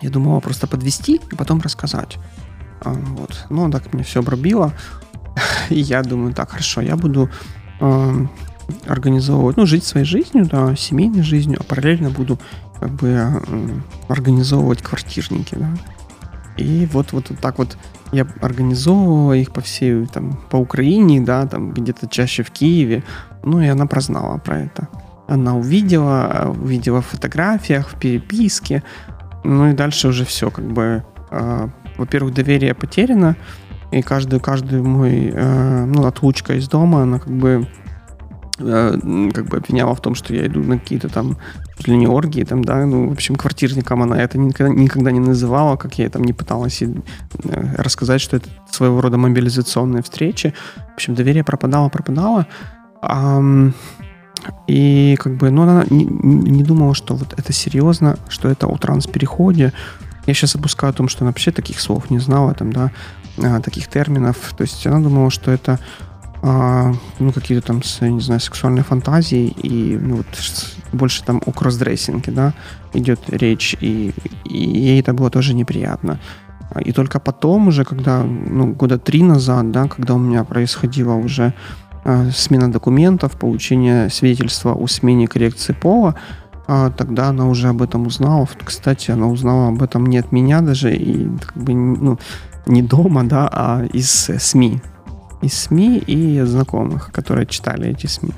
[0.01, 2.19] я думала просто подвести и потом рассказать.
[2.81, 3.47] А, вот.
[3.51, 4.73] Ну, так мне все обрубило.
[5.71, 7.31] И я думаю, так, хорошо, я буду
[7.81, 8.27] а,
[8.87, 12.39] организовывать, ну, жить своей жизнью, да, семейной жизнью, а параллельно буду
[12.81, 15.71] как бы м, организовывать квартирники, да.
[16.57, 17.77] И вот, вот так вот
[18.13, 23.03] я организовывала их по всей, там, по Украине, да, там, где-то чаще в Киеве.
[23.45, 24.89] Ну, и она прознала про это.
[25.29, 28.83] Она увидела, увидела в фотографиях, в переписке.
[29.45, 33.37] Ну, и дальше уже все, как бы, э, во-первых, доверие потеряно,
[33.91, 37.69] и каждый, каждый мой, э, ну, отлучка из дома, она как бы
[38.59, 41.37] э, как бы обвиняла в том, что я иду на какие-то там
[41.87, 45.77] ли не оргии, там, да, ну, в общем, квартирником она это никогда, никогда не называла,
[45.77, 50.55] как я там не пыталась и, э, рассказать, что это своего рода мобилизационные встречи.
[50.93, 52.47] В общем, доверие пропадало, пропадало.
[54.67, 58.77] И как бы, ну, она не, не- думала, что вот это серьезно, что это о
[58.77, 59.73] транспереходе.
[60.27, 62.91] Я сейчас опускаю о том, что она вообще таких слов не знала, там, да,
[63.43, 64.55] а, таких терминов.
[64.57, 65.79] То есть она думала, что это
[66.43, 70.27] а, ну, какие-то там, не знаю, сексуальные фантазии и ну, вот
[70.93, 72.53] больше там о кроссдрессинге, да,
[72.93, 74.13] идет речь, и,
[74.45, 76.21] и ей это было тоже неприятно.
[76.85, 81.55] И только потом уже, когда, ну, года три назад, да, когда у меня происходила уже
[82.33, 86.15] смена документов, получение свидетельства о смене коррекции пола,
[86.67, 88.49] а, тогда она уже об этом узнала.
[88.63, 92.19] Кстати, она узнала об этом не от меня даже, и как бы, ну,
[92.67, 94.81] не дома, да, а из э, СМИ.
[95.43, 98.33] Из СМИ и знакомых, которые читали эти СМИ.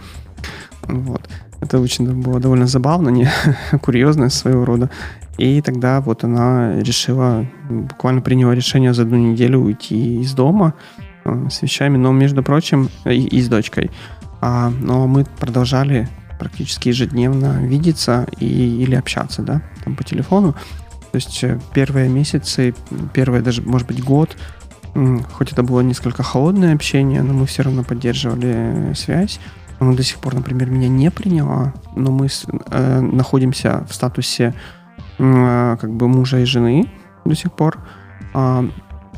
[0.82, 1.28] Вот.
[1.60, 3.28] Это очень было довольно забавно, не
[3.82, 4.90] курьезно своего рода.
[5.38, 11.05] И тогда вот она решила, буквально приняла решение за одну неделю уйти из дома э,
[11.50, 13.90] с вещами, но, между прочим, и, и с дочкой.
[14.40, 16.08] А, но мы продолжали
[16.38, 20.52] практически ежедневно видеться и, или общаться, да, там по телефону.
[21.12, 22.74] То есть э, первые месяцы,
[23.14, 24.36] первые даже, может быть, год,
[25.32, 29.40] хоть это было несколько холодное общение, но мы все равно поддерживали э, связь.
[29.78, 34.54] Она до сих пор, например, меня не приняла, но мы э, находимся в статусе
[35.18, 36.90] э, как бы мужа и жены
[37.24, 37.78] до сих пор.
[38.32, 38.64] А,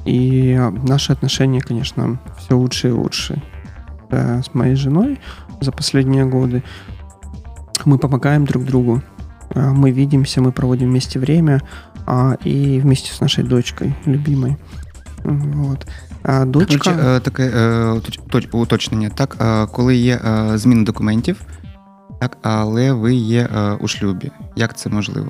[0.05, 3.41] и э, наши отношения, конечно, все лучше и лучше
[4.11, 5.19] э, с моей женой
[5.61, 6.63] за последние годы.
[7.85, 9.01] Мы помогаем друг другу.
[9.55, 11.61] Э, Мы видимся, мы проводим вместе время
[12.05, 14.57] а, и вместе с нашей дочкой любимой.
[15.25, 15.87] М, Вот.
[16.23, 16.77] А дочка...
[16.77, 19.09] Коротше, е, таке е, уточ- точ- уточнення.
[19.09, 21.41] Так, е, коли є е, зміна документів,
[22.19, 24.31] так, але ви є е, у шлюбі.
[24.55, 25.27] Як це можливо?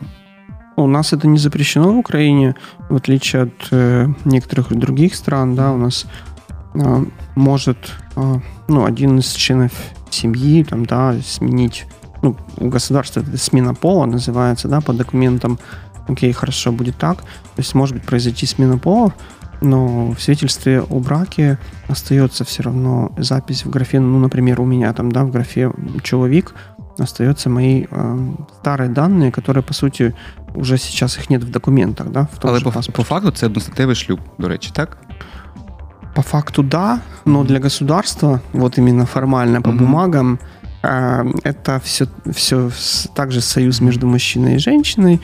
[0.79, 2.55] У нас это не запрещено в Украине,
[2.89, 6.07] в отличие от э, некоторых других стран, да, у нас
[6.75, 7.79] э, может
[8.15, 8.35] э,
[8.69, 9.73] ну, один из членов
[10.11, 11.85] семьи там, да, сменить,
[12.23, 15.59] ну, у государства это смена пола называется, да, по документам,
[16.07, 19.13] окей, хорошо, будет так, то есть может быть произойти смена пола,
[19.61, 24.93] но в свидетельстве о браке остается все равно запись в графе, ну, например, у меня
[24.93, 25.73] там, да, в графе
[26.05, 26.55] человек
[27.03, 28.19] остаются мои э,
[28.61, 30.15] старые данные, которые, по сути,
[30.55, 33.95] уже сейчас их нет в документах, да, в том Але по, по факту це одностатевий
[33.95, 34.99] шлюб, до речі, так?
[36.15, 39.79] По факту да, но для государства, вот именно формально по Мгм.
[39.79, 40.39] бумагам,
[40.83, 42.71] э, это все, все
[43.15, 45.21] также союз между мужчиной и женщиной.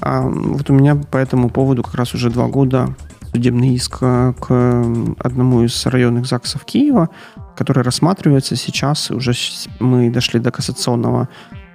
[0.00, 2.94] А, вот у меня по этому поводу как раз уже два года
[3.32, 4.84] судебный иск э, к
[5.18, 7.08] одному из районных ЗАГСов Киева,
[7.56, 9.10] который рассматривается сейчас.
[9.10, 9.32] Уже
[9.80, 11.28] мы дошли до кассационного,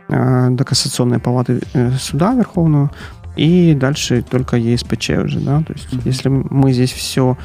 [0.09, 2.89] э, до кассационной палаты э, суда Верховного,
[3.37, 6.01] и дальше только ЕСПЧ уже, да, то есть Мгм.
[6.05, 7.37] если мы здесь все,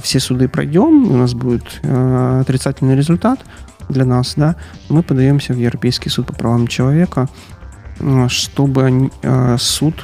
[0.00, 3.40] все суды пройдем, у нас будет э, отрицательный результат
[3.88, 4.56] для нас, да,
[4.88, 7.28] мы подаемся в Европейский суд по правам человека,
[8.28, 9.10] чтобы
[9.58, 9.94] суд,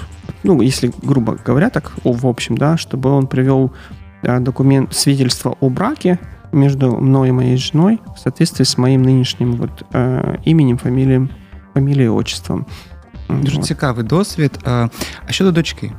[0.45, 3.73] ну, если грубо говоря, так, в общем, да, чтобы он привел
[4.23, 6.19] документ, свидетельство о браке
[6.52, 11.30] между мной и моей женой в соответствии с моим нынешнім вот, э, іменем, фамілієм,
[11.74, 12.66] фамілією, отчеством.
[13.30, 13.66] Дуже Вот.
[13.66, 14.60] цікавий досвід.
[14.66, 14.88] А
[15.28, 15.92] а щодо дочки?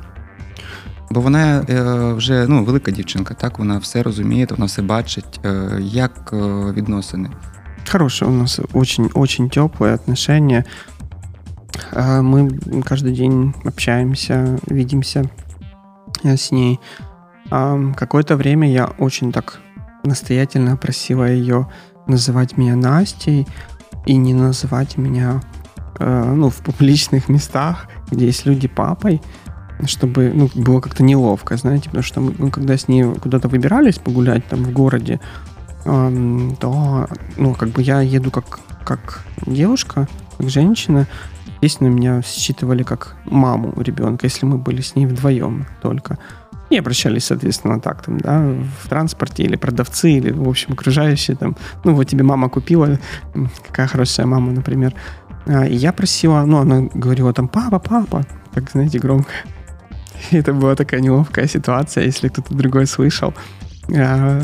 [1.09, 3.59] Бо вона е, вже ну, велика дівчинка, так?
[3.59, 5.39] Вона все розуміє, вона все бачить.
[5.45, 6.37] Е, Як е,
[6.71, 7.29] відносини?
[7.91, 10.63] Хорошие у нас очень-очень теплые отношения.
[11.93, 12.49] А, Мы
[12.83, 15.23] каждый день общаемся, видимся
[16.25, 16.79] э, с ней.
[17.49, 19.59] А, Какое-то время я очень так
[20.04, 21.70] настоятельно просила ее
[22.06, 23.46] называть меня Настей
[24.06, 25.42] и не называть меня
[25.98, 29.22] э, ну, в публичных местах, где есть люди папой,
[29.86, 33.98] чтобы ну, было как-то неловко, знаете, потому что мы, ну, когда с ней куда-то выбирались
[33.98, 35.20] погулять там в городе,
[35.84, 41.08] Ам, то, ну, как бы я еду как, как девушка, как женщина.
[41.60, 46.18] Естественно, меня считывали как маму ребенка, если мы были с ней вдвоем только.
[46.72, 48.40] И обращались, соответственно, так, там, да,
[48.82, 51.54] в транспорте, или продавцы, или, в общем, окружающие, там,
[51.84, 52.98] ну, вот тебе мама купила,
[53.68, 54.94] какая хорошая мама, например.
[55.46, 59.32] А, И я просила, ну, она говорила там, папа, папа, так, знаете, громко.
[60.30, 63.34] И это была такая неловкая ситуация, если кто-то другой слышал.
[63.94, 64.42] А,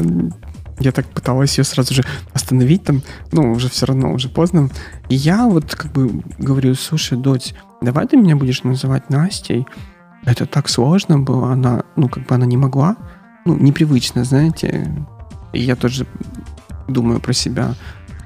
[0.81, 4.69] я так пыталась ее сразу же остановить там, ну, уже все равно, уже поздно.
[5.09, 9.67] И я вот как бы говорю, слушай, дочь, давай ты меня будешь называть Настей.
[10.25, 12.97] Это так сложно было, она, ну, как бы она не могла,
[13.45, 15.07] ну, непривычно, знаете.
[15.53, 16.07] И я тоже
[16.87, 17.75] думаю про себя.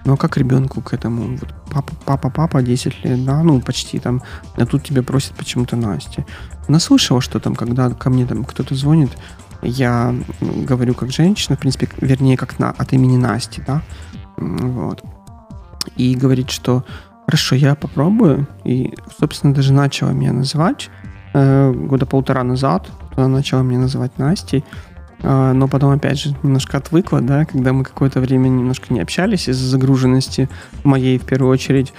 [0.05, 1.37] Ну, а как ребенку к этому?
[1.37, 4.23] Вот папа, папа, папа, 10 лет, да, ну, почти там,
[4.57, 6.25] а тут тебя просят почему-то Настя.
[6.67, 9.11] Она слышала, что там, когда ко мне там кто-то звонит,
[9.63, 13.83] я м, говорю как женщина, в принципе, вернее, как на, от имени Насти, да,
[14.37, 15.05] вот.
[15.97, 16.85] И говорит, что
[17.27, 20.91] хорошо, я попробую, и, собственно, даже начала меня называть
[21.33, 24.65] э, года полтора назад, она начала меня называть Настей,
[25.25, 29.49] А, но потом, опять же, немножко отвыкла, да, когда мы какое-то время немножко не общались
[29.49, 30.49] из-за загруженности
[30.83, 31.93] моей, в первую очередь,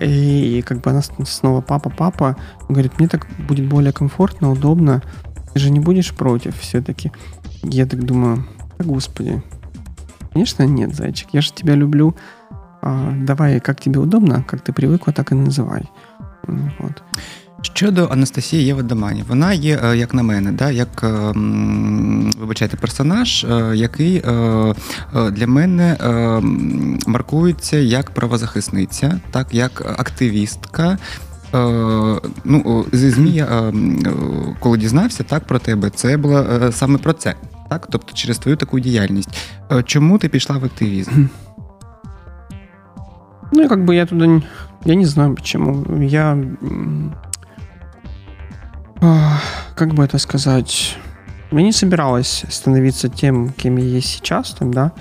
[0.00, 2.36] и, как бы она снова папа, папа,
[2.68, 5.02] говорит, мне так будет более комфортно, удобно,
[5.52, 7.10] ты же не будешь против все-таки.
[7.64, 8.46] Я так думаю,
[8.78, 9.42] да господи,
[10.32, 12.14] конечно нет, зайчик, я же тебя люблю,
[12.82, 15.90] А, давай, как тебе удобно, как ты привыкла, так и называй.
[16.46, 17.02] Вот.
[17.62, 21.32] Щодо Анастасії Євадомані, вона є, е, як на мене, да, як е,
[22.40, 24.22] вибачайте, персонаж, е, який
[25.30, 25.96] для мене
[27.06, 30.98] маркується як правозахисниця, так як активістка.
[32.44, 33.72] Ну, зі ЗМІ я,
[34.60, 37.34] коли дізнався так про тебе, це було саме про це.
[37.70, 39.28] Так, тобто через твою таку діяльність.
[39.84, 41.26] Чому ти пішла в активізм?
[43.52, 44.42] Ну, как я туда...
[44.84, 45.84] Я не знаю почему.
[46.02, 46.38] Я...
[49.00, 50.96] Как бы это сказать?
[51.50, 54.92] Я не собиралась становиться тем, кем я есть сейчас, там, да,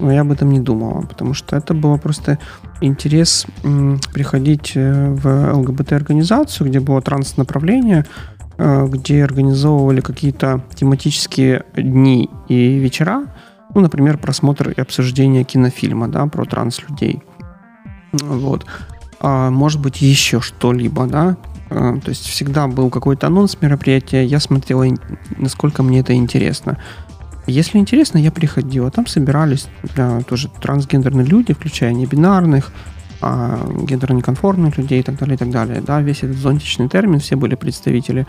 [0.00, 2.38] но я об этом не думала, потому что это было просто
[2.80, 8.04] интерес м, приходить э, в ЛГБТ-организацию, где было транс-направление,
[8.58, 13.26] э, где организовывали какие-то тематические дни и вечера,
[13.74, 17.22] ну, например, просмотр и обсуждение кинофильма, да, про транс-людей.
[18.12, 18.66] Вот.
[19.20, 21.36] А, может быть, еще что-либо, да.
[21.74, 24.98] А, То есть всегда был какой-то анонс мероприятия, я смотрела, ин-
[25.36, 26.78] насколько мне это интересно.
[27.46, 28.90] Если интересно, я приходила.
[28.90, 32.72] Там собирались да, тоже трансгендерные люди, включая небинарных,
[33.20, 35.82] а, гендерно-неконформных людей и так далее, и так далее.
[35.82, 38.26] Да, весь этот зонтичный термин, все были представители.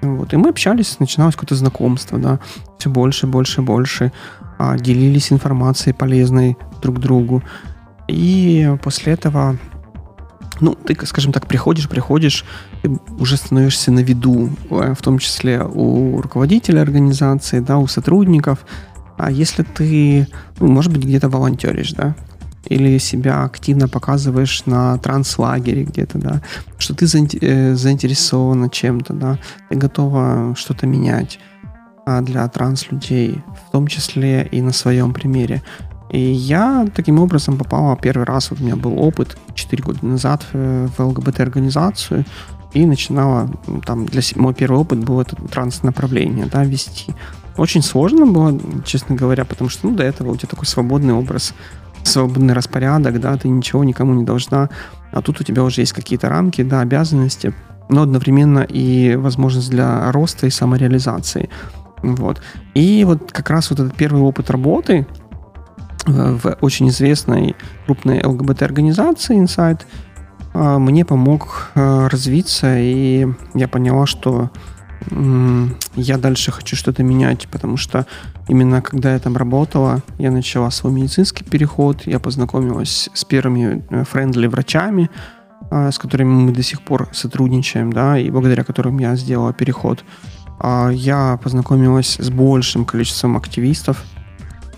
[0.00, 0.32] Вот.
[0.32, 2.40] И мы общались, начиналось какое-то знакомство, да,
[2.78, 4.12] все больше, больше, больше.
[4.58, 7.42] А, делились информацией полезной друг другу.
[8.08, 9.56] И после этого,
[10.60, 12.44] ну, ты, скажем так, приходишь, приходишь,
[13.18, 18.66] уже становишься на виду, э, в том числе у руководителя организации, да, у сотрудников.
[19.16, 20.28] А если ты,
[20.60, 22.14] ну, может быть, где-то волонтеришь, да,
[22.64, 26.42] или себя активно показываешь на транслагере где-то, да,
[26.78, 29.38] что ты э, заинтересована чем-то, да,
[29.70, 31.38] ты готова что-то менять
[32.06, 35.62] а, для транс-людей, в том числе и на своем примере.
[36.16, 40.46] И я таким образом попала первый раз, вот у меня был опыт 4 года назад
[40.54, 42.24] э, в ЛГБТ-организацию,
[42.72, 43.50] и начинала,
[43.84, 47.14] там, для мой первый опыт был это транс-направление, да, вести.
[47.58, 51.52] Очень сложно было, честно говоря, потому что, ну, до этого у тебя такой свободный образ,
[52.02, 54.70] свободный распорядок, да, ты ничего никому не должна,
[55.12, 57.52] а тут у тебя уже есть какие-то рамки, да, обязанности,
[57.90, 61.50] но одновременно и возможность для роста и самореализации.
[62.02, 62.40] Вот.
[62.72, 65.06] И вот как раз вот этот первый опыт работы
[66.06, 69.82] в очень известной крупной ЛГБТ-организации Insight
[70.54, 74.50] э, мне помог э, развиться, и я поняла, что
[75.94, 78.06] я дальше хочу что-то менять, потому что
[78.48, 84.46] именно когда я там работала, я начала свой медицинский переход, я познакомилась с первыми френдли
[84.46, 85.10] врачами,
[85.70, 90.04] а, с которыми мы до сих пор сотрудничаем, да, и благодаря которым я сделала переход.
[90.58, 94.04] А, я познакомилась с большим количеством активистов,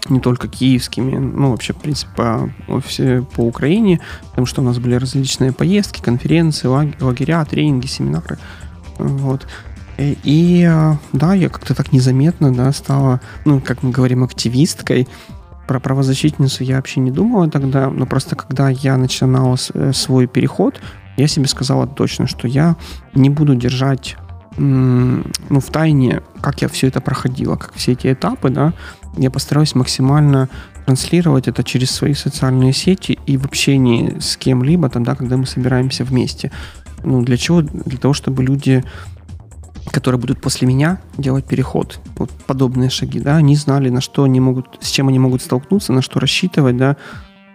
[0.08, 4.78] не только киевскими, ну, вообще, в принципе, по, все, по Украине, потому что у нас
[4.78, 8.38] были различные поездки, конференции, лагеря, тренинги, семинары.
[8.98, 9.46] Вот.
[9.98, 15.08] И э, да, я как-то так незаметно, да, стала, ну, как мы говорим, активисткой.
[15.66, 20.80] Про правозащитницу я вообще не думала тогда, но просто когда я начинала э, свой переход,
[21.16, 22.76] я себе сказала точно, что я
[23.12, 24.16] не буду держать
[24.56, 28.72] ну, в тайне, как я все это проходила, как все эти этапы, да,
[29.18, 30.48] я постараюсь максимально
[30.86, 36.04] транслировать это через свои социальные сети и в общении с кем-либо, тогда, когда мы собираемся
[36.04, 36.50] вместе.
[37.04, 37.62] Ну, для чего?
[37.62, 38.84] Для того, чтобы люди
[39.90, 44.38] которые будут после меня делать переход, вот подобные шаги, да, они знали, на что они
[44.38, 46.96] могут, с чем они могут столкнуться, на что рассчитывать, да,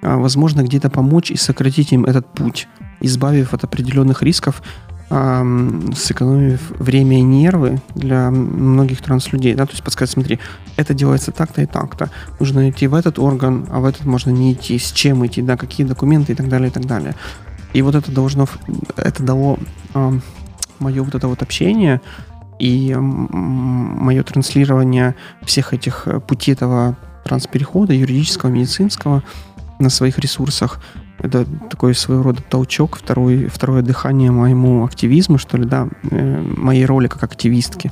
[0.02, 2.68] а, возможно, где-то помочь и сократить им этот путь,
[3.02, 4.64] избавив от определенных рисков,
[5.10, 10.40] сэкономив время и нервы для многих транслюдей, да, то есть подсказать, смотри,
[10.76, 14.54] это делается так-то и так-то, нужно идти в этот орган, а в этот можно не
[14.54, 17.16] идти, с чем идти, да, какие документы и так далее, и так далее.
[17.74, 18.48] И вот это должно,
[18.98, 19.60] это дало
[20.80, 22.02] мое вот это вот общение
[22.60, 29.24] и мое транслирование всех этих э, путей этого трансперехода, юридического, медицинского,
[29.80, 30.80] на своих ресурсах,
[31.24, 36.86] это такой своего рода толчок, второй, второе дыхание моему активизму, что ли, да, э, моей
[36.86, 37.92] роли как активистки.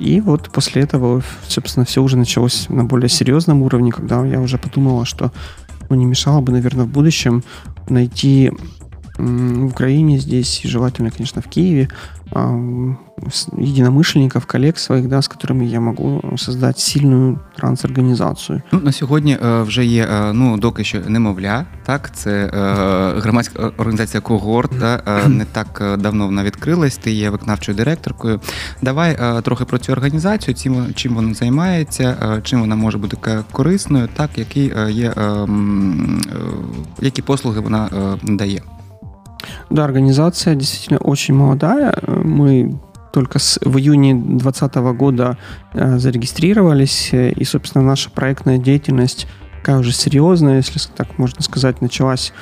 [0.00, 4.58] И вот после этого, собственно, все уже началось на более серьезном уровне, когда я уже
[4.58, 5.32] подумала, что
[5.88, 7.44] ну, не мешало бы, наверное, в будущем
[7.88, 8.50] найти
[9.16, 11.88] в Украине здесь, желательно, конечно, в Киеве,
[13.58, 18.62] единомышленников, коллег своїх, да, з которыми я можу создати сильну трансорганізацію.
[18.72, 23.72] Ну, На сьогодні е, вже є е, ну, доки що немовля, так, це е, громадська
[23.76, 28.40] організація Когорт, да, не так давно вона відкрилась, ти є виконавчою директоркою.
[28.82, 30.54] Давай трохи про цю організацію,
[30.94, 33.16] чим, вона займається, чим вона може бути
[33.52, 35.12] корисною, так, які є,
[37.00, 37.88] які послуги вона
[38.22, 38.62] дає.
[39.70, 41.96] Да, организация действительно очень молодая.
[42.06, 42.78] Мы
[43.12, 45.38] только с, в июне 2020 года
[45.72, 49.28] э, зарегистрировались, и, собственно, наша проектная деятельность
[49.64, 52.32] такая уже серьезная, если так можно сказать, началась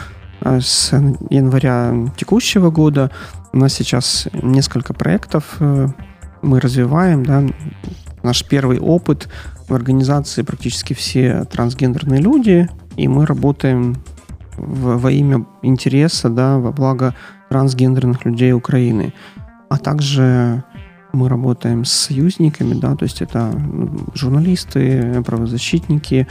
[0.41, 0.93] э, с
[1.31, 3.11] января текущего года.
[3.53, 5.89] У нас сейчас несколько проектов э,
[6.41, 7.45] мы развиваем, да,
[8.23, 9.29] наш первый опыт
[9.69, 13.97] в организации практически все трансгендерные люди, и мы работаем
[14.57, 17.15] во имя интереса, да, во благо
[17.49, 19.13] трансгендерных людей Украины.
[19.69, 20.65] А также
[21.13, 26.27] мы работаем с союзниками, да, то есть это ну, журналисты, правозащитники,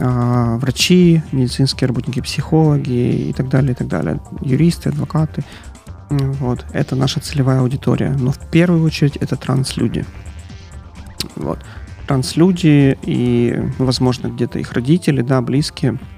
[0.00, 5.44] а, врачи, медицинские работники, психологи и так далее, и так далее, юристы, адвокаты.
[6.10, 6.64] Вот.
[6.72, 8.14] Это наша целевая аудитория.
[8.18, 10.04] Но в первую очередь это транслюди.
[11.36, 11.58] Вот.
[12.06, 15.98] Транслюди и, возможно, где-то их родители, да, близкие–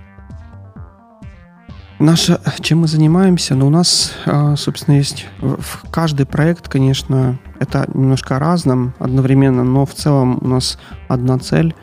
[1.99, 3.55] Наша, чем мы занимаемся?
[3.55, 9.87] Ну, у нас, а, собственно, есть в каждый проект, конечно, это немножко разным одновременно, но
[9.87, 10.79] в целом у нас
[11.09, 11.75] одна цель,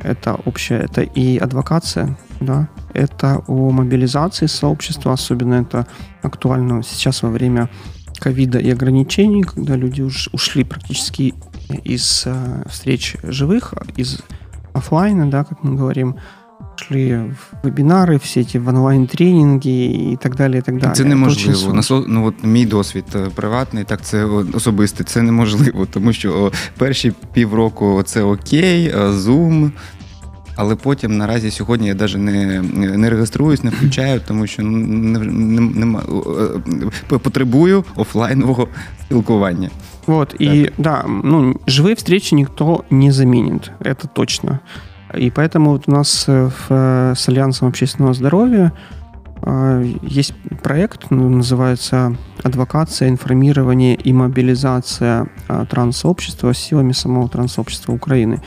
[0.00, 5.88] это общая, это и адвокация, да, это о мобилизации сообщества, особенно это
[6.22, 7.68] актуально сейчас во время
[8.20, 11.34] ковида и ограничений, когда люди уж ушли практически
[11.82, 14.20] из э, встреч живых, из
[14.74, 16.16] офлайна, да, как мы говорим,
[16.76, 20.58] шли в вебінари, всі ті в онлайн-тренінги і так далі.
[20.58, 20.94] і так далі.
[20.94, 21.82] Це неможливо.
[22.08, 28.02] Ну, от Мій досвід е, приватний, так це особистий, це неможливо, тому що перші півроку
[28.02, 29.70] це окей, Zoom.
[30.56, 32.62] Але потім наразі сьогодні я навіть не
[32.96, 35.98] не реєструюсь, не включаю, тому що не, не, не,
[37.12, 38.68] е, потребую офлайнового
[39.02, 39.70] спілкування.
[40.06, 40.40] Вот, так.
[40.40, 44.60] и да, ну, живые встречи никто не заменит, это точно.
[45.16, 48.72] И поэтому вот у нас э, в, э, с Альянсом общественного здоровья
[49.42, 55.28] э, есть проект, ну, называется «Адвокация, информирование и мобилизация
[55.70, 58.42] трансообщества силами самого трансообщества Украины».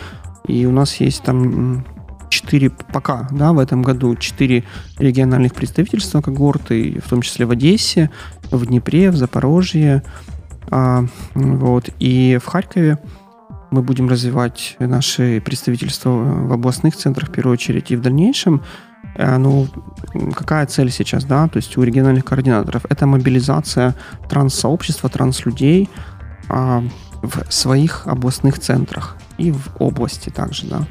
[0.48, 1.86] И у нас есть там
[2.30, 4.64] четыре, пока, да, в этом году четыре
[4.98, 8.10] региональных представительства когорты, в том числе в Одессе,
[8.52, 10.04] в Днепре, в Запорожье,
[10.72, 13.00] а, вот, и в Харькове
[13.72, 18.64] мы будем развивать наши представительства в областных центрах в первую очередь и в дальнейшем.
[19.16, 19.68] Э, ну,
[20.36, 22.86] какая цель сейчас, да, то есть у региональных координаторов?
[22.90, 23.96] Это мобилизация
[24.30, 25.90] транссообщества, транслюдей,
[26.50, 26.84] а,
[27.22, 30.88] в своих областных центрах и в области также, да.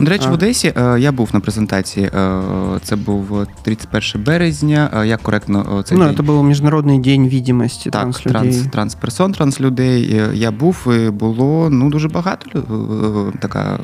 [0.00, 0.30] До речі, А.
[0.30, 2.06] в Одесі е, я був на презентації.
[2.06, 2.40] е,
[2.82, 4.90] Це був 31 березня.
[4.94, 6.14] Е, Як коректно е, цей ну, день?
[6.16, 8.32] это был Международный день видимости Так, транслюдей.
[8.32, 10.16] транс, трансперсон, транслюдей.
[10.16, 13.78] Е, Я був і було ну дуже багато лю- е, така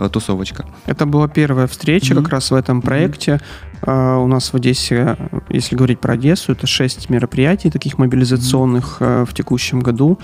[0.00, 0.64] е, тусовочка.
[0.88, 2.22] Это была первая встреча Мгм.
[2.24, 3.40] как раз в этом проекте.
[3.86, 5.16] А, У нас в Одессе,
[5.54, 10.18] если говорить про Одессу, это шесть мероприятий таких мобилизационных э, в текущем году.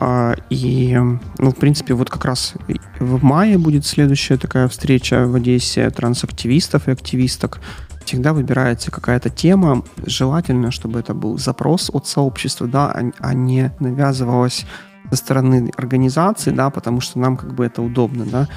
[0.00, 2.54] А, И, ну, в принципе, вот как раз
[2.98, 7.60] в мае будет следующая такая встреча в Одессе трансактивистов и активисток.
[8.06, 9.84] Всегда выбирается какая-то тема.
[10.06, 14.64] Желательно, чтобы это был запрос от сообщества, да, а- а не навязывалось
[15.10, 18.48] со стороны организации, да, потому что нам как бы это удобно, да.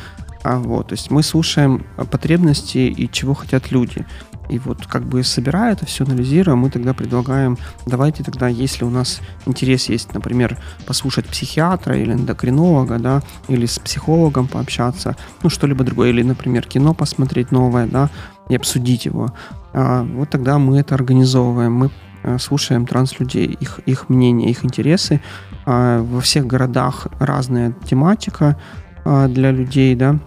[0.44, 4.06] А вот, то есть мы слушаем потребности и чего хотят люди.
[4.54, 8.92] И вот как бы собирая это все, анализируя, мы тогда предлагаем, давайте тогда, если у
[8.92, 15.84] нас интерес есть, например, послушать психиатра или эндокринолога, да, или с психологом пообщаться, ну, что-либо
[15.84, 18.12] другое, или, например, кино посмотреть новое, да,
[18.48, 19.34] и обсудить его,
[19.74, 21.90] а, вот тогда мы это организовываем, мы
[22.22, 25.20] э, слушаем транслюдей, их, их мнение, их интересы.
[25.66, 28.60] А, Во всех городах разная тематика
[29.04, 30.20] а, для людей, да.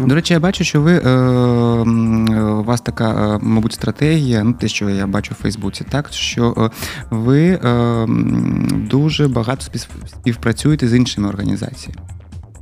[0.00, 4.44] До речі, я бачу, що ви е, м, е, у вас така, е, мабуть, стратегія,
[4.44, 6.70] ну те, що я бачу в Фейсбуці, так що е,
[7.10, 12.00] ви е, м, дуже багато спів- співпрацюєте з іншими організаціями.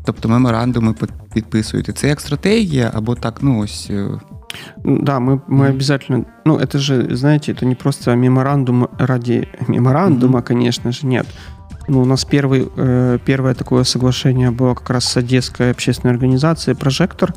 [0.04, 1.92] Тобто меморандуми під- підписуєте.
[1.92, 3.86] Це як стратегія, або так, ну ось.
[3.90, 4.08] е,
[4.84, 5.70] Да, мы, мы Мгм.
[5.70, 6.24] обязательно...
[6.46, 11.26] Ну, это же, знаете, это не просто меморандум ради меморандума, конечно же, нет.
[11.87, 16.75] Ну, у нас первый, э, первое такое соглашение было как раз с Одесской общественной организацией
[16.75, 17.33] «Прожектор».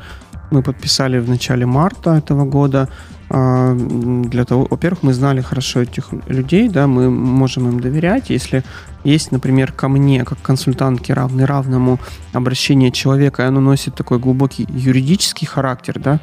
[0.53, 2.89] Мы подписали в начале марта этого года.
[3.29, 8.31] М, Для того, во-первых, мы знали хорошо этих людей, да, мы можем им доверять.
[8.31, 8.63] Если
[9.03, 11.99] есть, например, ко мне, как консультантке равный равному
[12.33, 16.21] обращение человека, и оно носит такой глубокий юридический характер, да,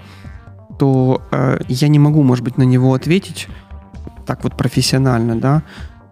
[0.79, 3.49] то э, я не могу, может быть, на него ответить
[4.25, 5.63] так вот профессионально, да,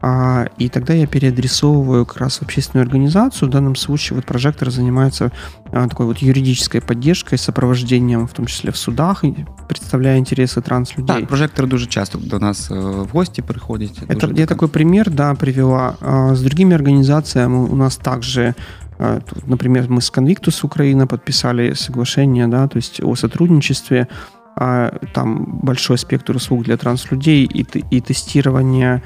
[0.01, 3.49] а, и тогда я переадресовываю как раз в общественную организацию.
[3.49, 5.31] В данном случае вот прожектор занимается
[5.71, 9.23] а, такой вот юридической поддержкой, сопровождением, в том числе в судах,
[9.67, 11.19] представляя интересы транслюдей.
[11.19, 13.99] Так, прожектори дуже часто до нас е, в гості приходять.
[14.07, 15.95] Это я такой пример, да, привела.
[16.01, 18.55] А, С другими организациями у нас также,
[18.97, 24.07] тут, например, мы с Convictus Украина подписали соглашение, да, то есть о сотрудничестве.
[24.55, 29.01] А, Там большой спектр услуг для транслюдей и, и тестирование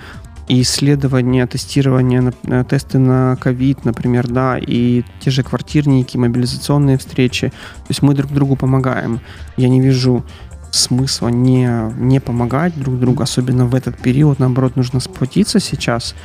[0.48, 7.50] и исследования, тестирование, на тесты на ковид, например, да, и те же квартирники, мобилизационные встречи.
[7.50, 9.22] То есть мы друг другу помогаем.
[9.58, 10.24] Я не вижу
[10.72, 11.68] смысла не,
[11.98, 16.16] не помогать друг другу, особенно в этот период, наоборот, нужно сплотиться сейчас.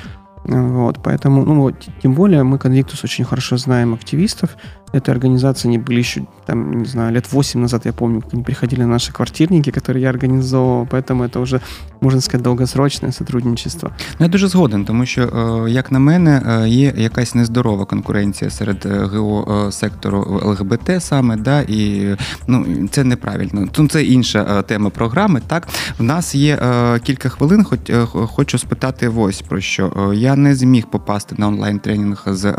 [0.45, 4.57] Вот, поэтому, ну вот, тем более мы Convictus очень хорошо знаем активистов
[4.94, 8.44] этой организации, они были еще, там, не знаю, лет 8 назад, я помню, как они
[8.44, 11.60] приходили на наши квартирники, которые я организовывал, поэтому это уже,
[12.02, 13.92] можно сказать, долгосрочное сотрудничество.
[14.20, 15.22] Ну, я дуже згоден, тому що,
[15.68, 20.92] е, як на мене, е, є якась нездорова конкуренція серед е, ГО е, сектору ЛГБТ
[21.04, 22.16] саме, да, і
[22.48, 23.68] ну, це неправильно.
[23.78, 25.42] Ну, Це інша е, тема програми.
[25.48, 25.68] Так,
[26.00, 30.10] в нас є е, кілька хвилин, хоч е, х- хочу спитати ось про що.
[30.12, 32.54] Е, Я не зміг попасти на онлайн-тренінг з.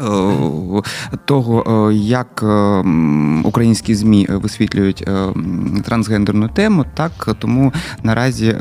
[0.00, 0.82] е,
[1.24, 2.84] Того, е, як е,
[3.44, 5.08] українські ЗМІ висвітлюють
[5.84, 7.72] трансгендерну тему, так тому
[8.02, 8.56] наразі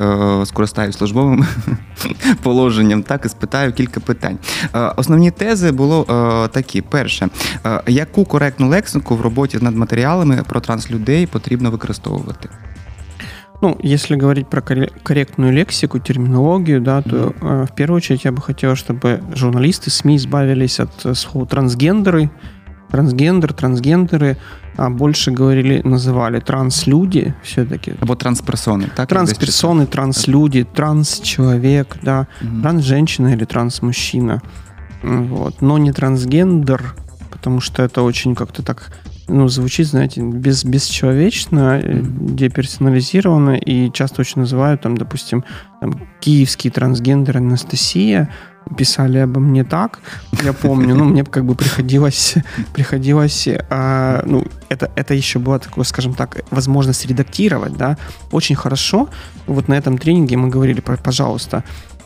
[0.46, 1.46] скористаюсь службовим
[2.44, 4.38] положенням, так і спитаю кілька питань.
[4.96, 6.04] Основні тези було
[6.52, 7.30] такі: перше,
[7.88, 12.50] яку коректну лексику в роботі над матеріалами про транслюдей потрібно використовувати?
[13.62, 18.32] Ну, если говорить про корре- корректную лексику, терминологию, да, то э, в первую очередь я
[18.32, 22.32] бы хотел, чтобы журналисты, СМИ избавились от э, слова трансгендеры,
[22.90, 24.38] трансгендер, трансгендеры,
[24.78, 27.94] а больше говорили, называли транслюди все-таки.
[28.02, 29.10] Або трансперсони, так?
[29.10, 32.62] Трансперсоны, транслюди, трансчеловек, да, Мгм.
[32.64, 34.42] трансженщина или трансмужчина.
[35.04, 35.62] Вот.
[35.62, 36.96] Но не трансгендер,
[37.32, 38.92] потому что это очень как-то так
[39.28, 42.36] ну, звучит, знаете, без, бесчеловечно, Мгм.
[42.36, 45.44] деперсонализированно, и часто очень называют, там, допустим,
[45.80, 48.30] там, киевский трансгендер Анастасия,
[48.78, 50.00] писали обо мне так,
[50.44, 52.36] я помню, ну, мне как бы приходилось,
[52.74, 57.98] приходилось, а, ну, это, это еще была такое, скажем так, возможность редактировать, да,
[58.32, 59.10] очень хорошо,
[59.48, 61.64] вот на этом тренинге мы говорили, «П- пожалуйста,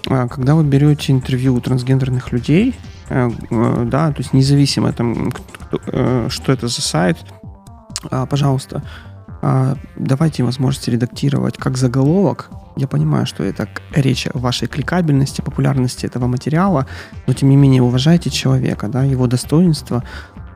[0.08, 2.74] а, когда вы берете интервью у трансгендерных людей,
[3.10, 7.18] да, то есть независимо там, кто- э, что это за сайт,
[8.12, 8.84] а, пожалуйста,
[9.42, 16.06] а, давайте возможность редактировать как заголовок, Я понимаю, что это речь о вашей кликабельности, популярности
[16.06, 16.86] этого материала,
[17.26, 20.04] но тем не менее уважайте человека, да, его достоинство.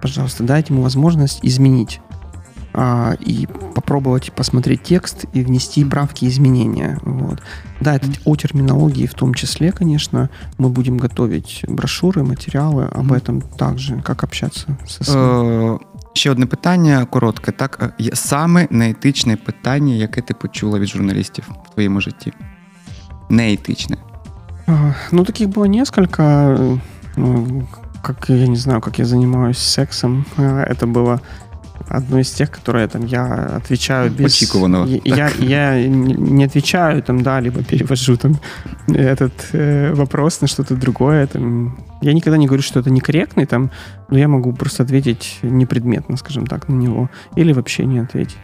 [0.02, 2.02] Пожалуйста, дайте ему возможность изменить
[2.79, 6.99] а, и попробовать посмотреть текст и внести правки и изменения.
[7.03, 7.43] Вот.
[7.81, 10.29] Да, это о терминологии в том числе, конечно.
[10.59, 15.79] Мы будем готовить брошюры, материалы об этом также, как общаться со СМИ.
[16.17, 17.53] Ще одне питання коротке.
[17.53, 22.33] Так, саме неетичне питання, яке ти почула від журналістів в твоєму житті?
[23.31, 23.97] Неетичне.
[25.13, 26.23] Ну, таких было несколько.
[27.17, 27.69] Ну,
[28.03, 30.25] как я не знаю, как я занимаюсь сексом.
[30.37, 31.21] Это было
[31.88, 33.26] одно из тех, которые там я
[33.56, 34.34] отвечаю без...
[34.34, 34.88] Очікуваного.
[35.06, 38.40] Я, я не отвечаю там, да, либо перевожу там
[38.88, 41.28] этот э, вопрос на что-то другое.
[41.28, 41.78] Там.
[42.02, 43.72] Я никогда не говорю, что это некорректный, там,
[44.10, 47.10] но я могу просто ответить непредметно, скажем так, на него.
[47.38, 48.38] Или вообще не ответить.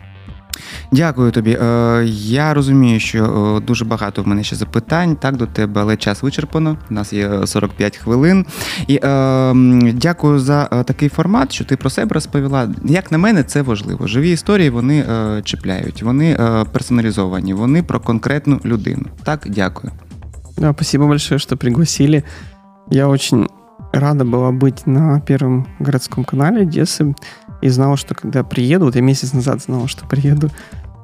[0.92, 1.58] Дякую тобі.
[1.62, 5.98] Е, я розумію, що е, дуже багато в мене ще запитань так до тебе, але
[5.98, 6.78] час вичерпано.
[6.92, 8.46] У нас є 45 хвилин.
[8.88, 9.54] І е,
[9.94, 12.70] дякую за е, такий формат, що ти про себе розповіла.
[12.86, 14.08] Як на мене, це важливо.
[14.08, 19.06] Живі історії вони е, чіпляють, вони е, персоналізовані, вони про конкретну людину.
[19.24, 19.94] Так, дякую.
[20.58, 22.24] Спасибо большое, что пригласили.
[22.92, 23.48] Я очень
[24.00, 27.16] рада была быть на Первом городском канале Одессы
[27.62, 30.50] и знала, что когда приеду, вот я месяц назад знала, что приеду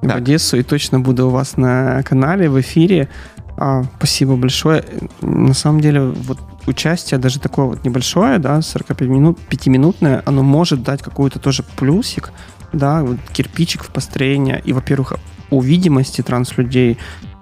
[0.01, 0.11] так.
[0.11, 3.09] в Одессу и точно буду у вас на канале, в эфире.
[3.57, 4.83] А, спасибо большое.
[5.21, 10.83] На самом деле, вот участие даже такое вот небольшое, да, 45 минут, 5-минутное, оно может
[10.83, 12.31] дать какой-то тоже плюсик,
[12.73, 15.13] да, вот кирпичик в построение и, во-первых,
[15.49, 16.97] у видимости транслюдей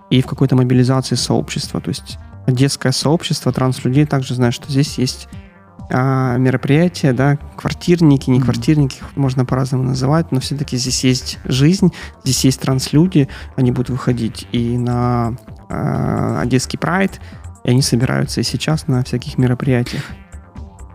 [0.09, 1.79] и в какой-то мобилизации сообщества.
[1.79, 2.17] То есть
[2.49, 5.27] одесское сообщество транслюдей также знает, что здесь есть
[5.91, 9.19] а, мероприятия, да, квартирники, не квартирники, mm-hmm.
[9.19, 11.91] можно по-разному называть, но все-таки здесь есть жизнь,
[12.23, 15.35] здесь есть транслюди, они будут выходить и на
[15.69, 17.19] э, Одесский прайд,
[17.63, 20.03] и они собираются и сейчас на всяких мероприятиях.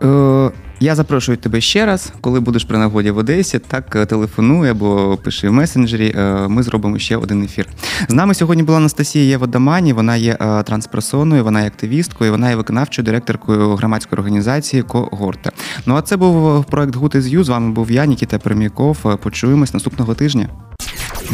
[0.05, 0.51] Е,
[0.81, 5.19] я запрошую тебе ще раз, коли будеш при нагоді в Одесі, так е, телефонуй або
[5.25, 6.15] пиши в месенджері.
[6.17, 7.67] Е, ми зробимо ще один ефір.
[8.09, 10.37] З нами сьогодні була Анастасія Єводамані, вона є
[10.67, 15.51] трансперсоною, вона є активісткою, вона є виконавчою директоркою громадської організації Когорта.
[15.87, 17.45] Ну а це був проект Good as You.
[17.45, 19.19] З вами був я, Нікіта Пермяков.
[19.23, 20.49] Почуємось наступного тижня.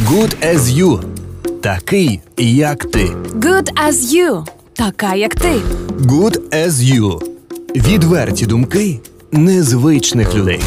[0.05, 1.03] Good as you.
[1.61, 3.05] Такий, як ти.
[3.35, 4.45] Good as you.
[4.73, 5.53] Така, як ти.
[5.99, 7.40] Good as you.
[7.75, 8.99] Відверті думки
[9.31, 10.59] незвичних людей.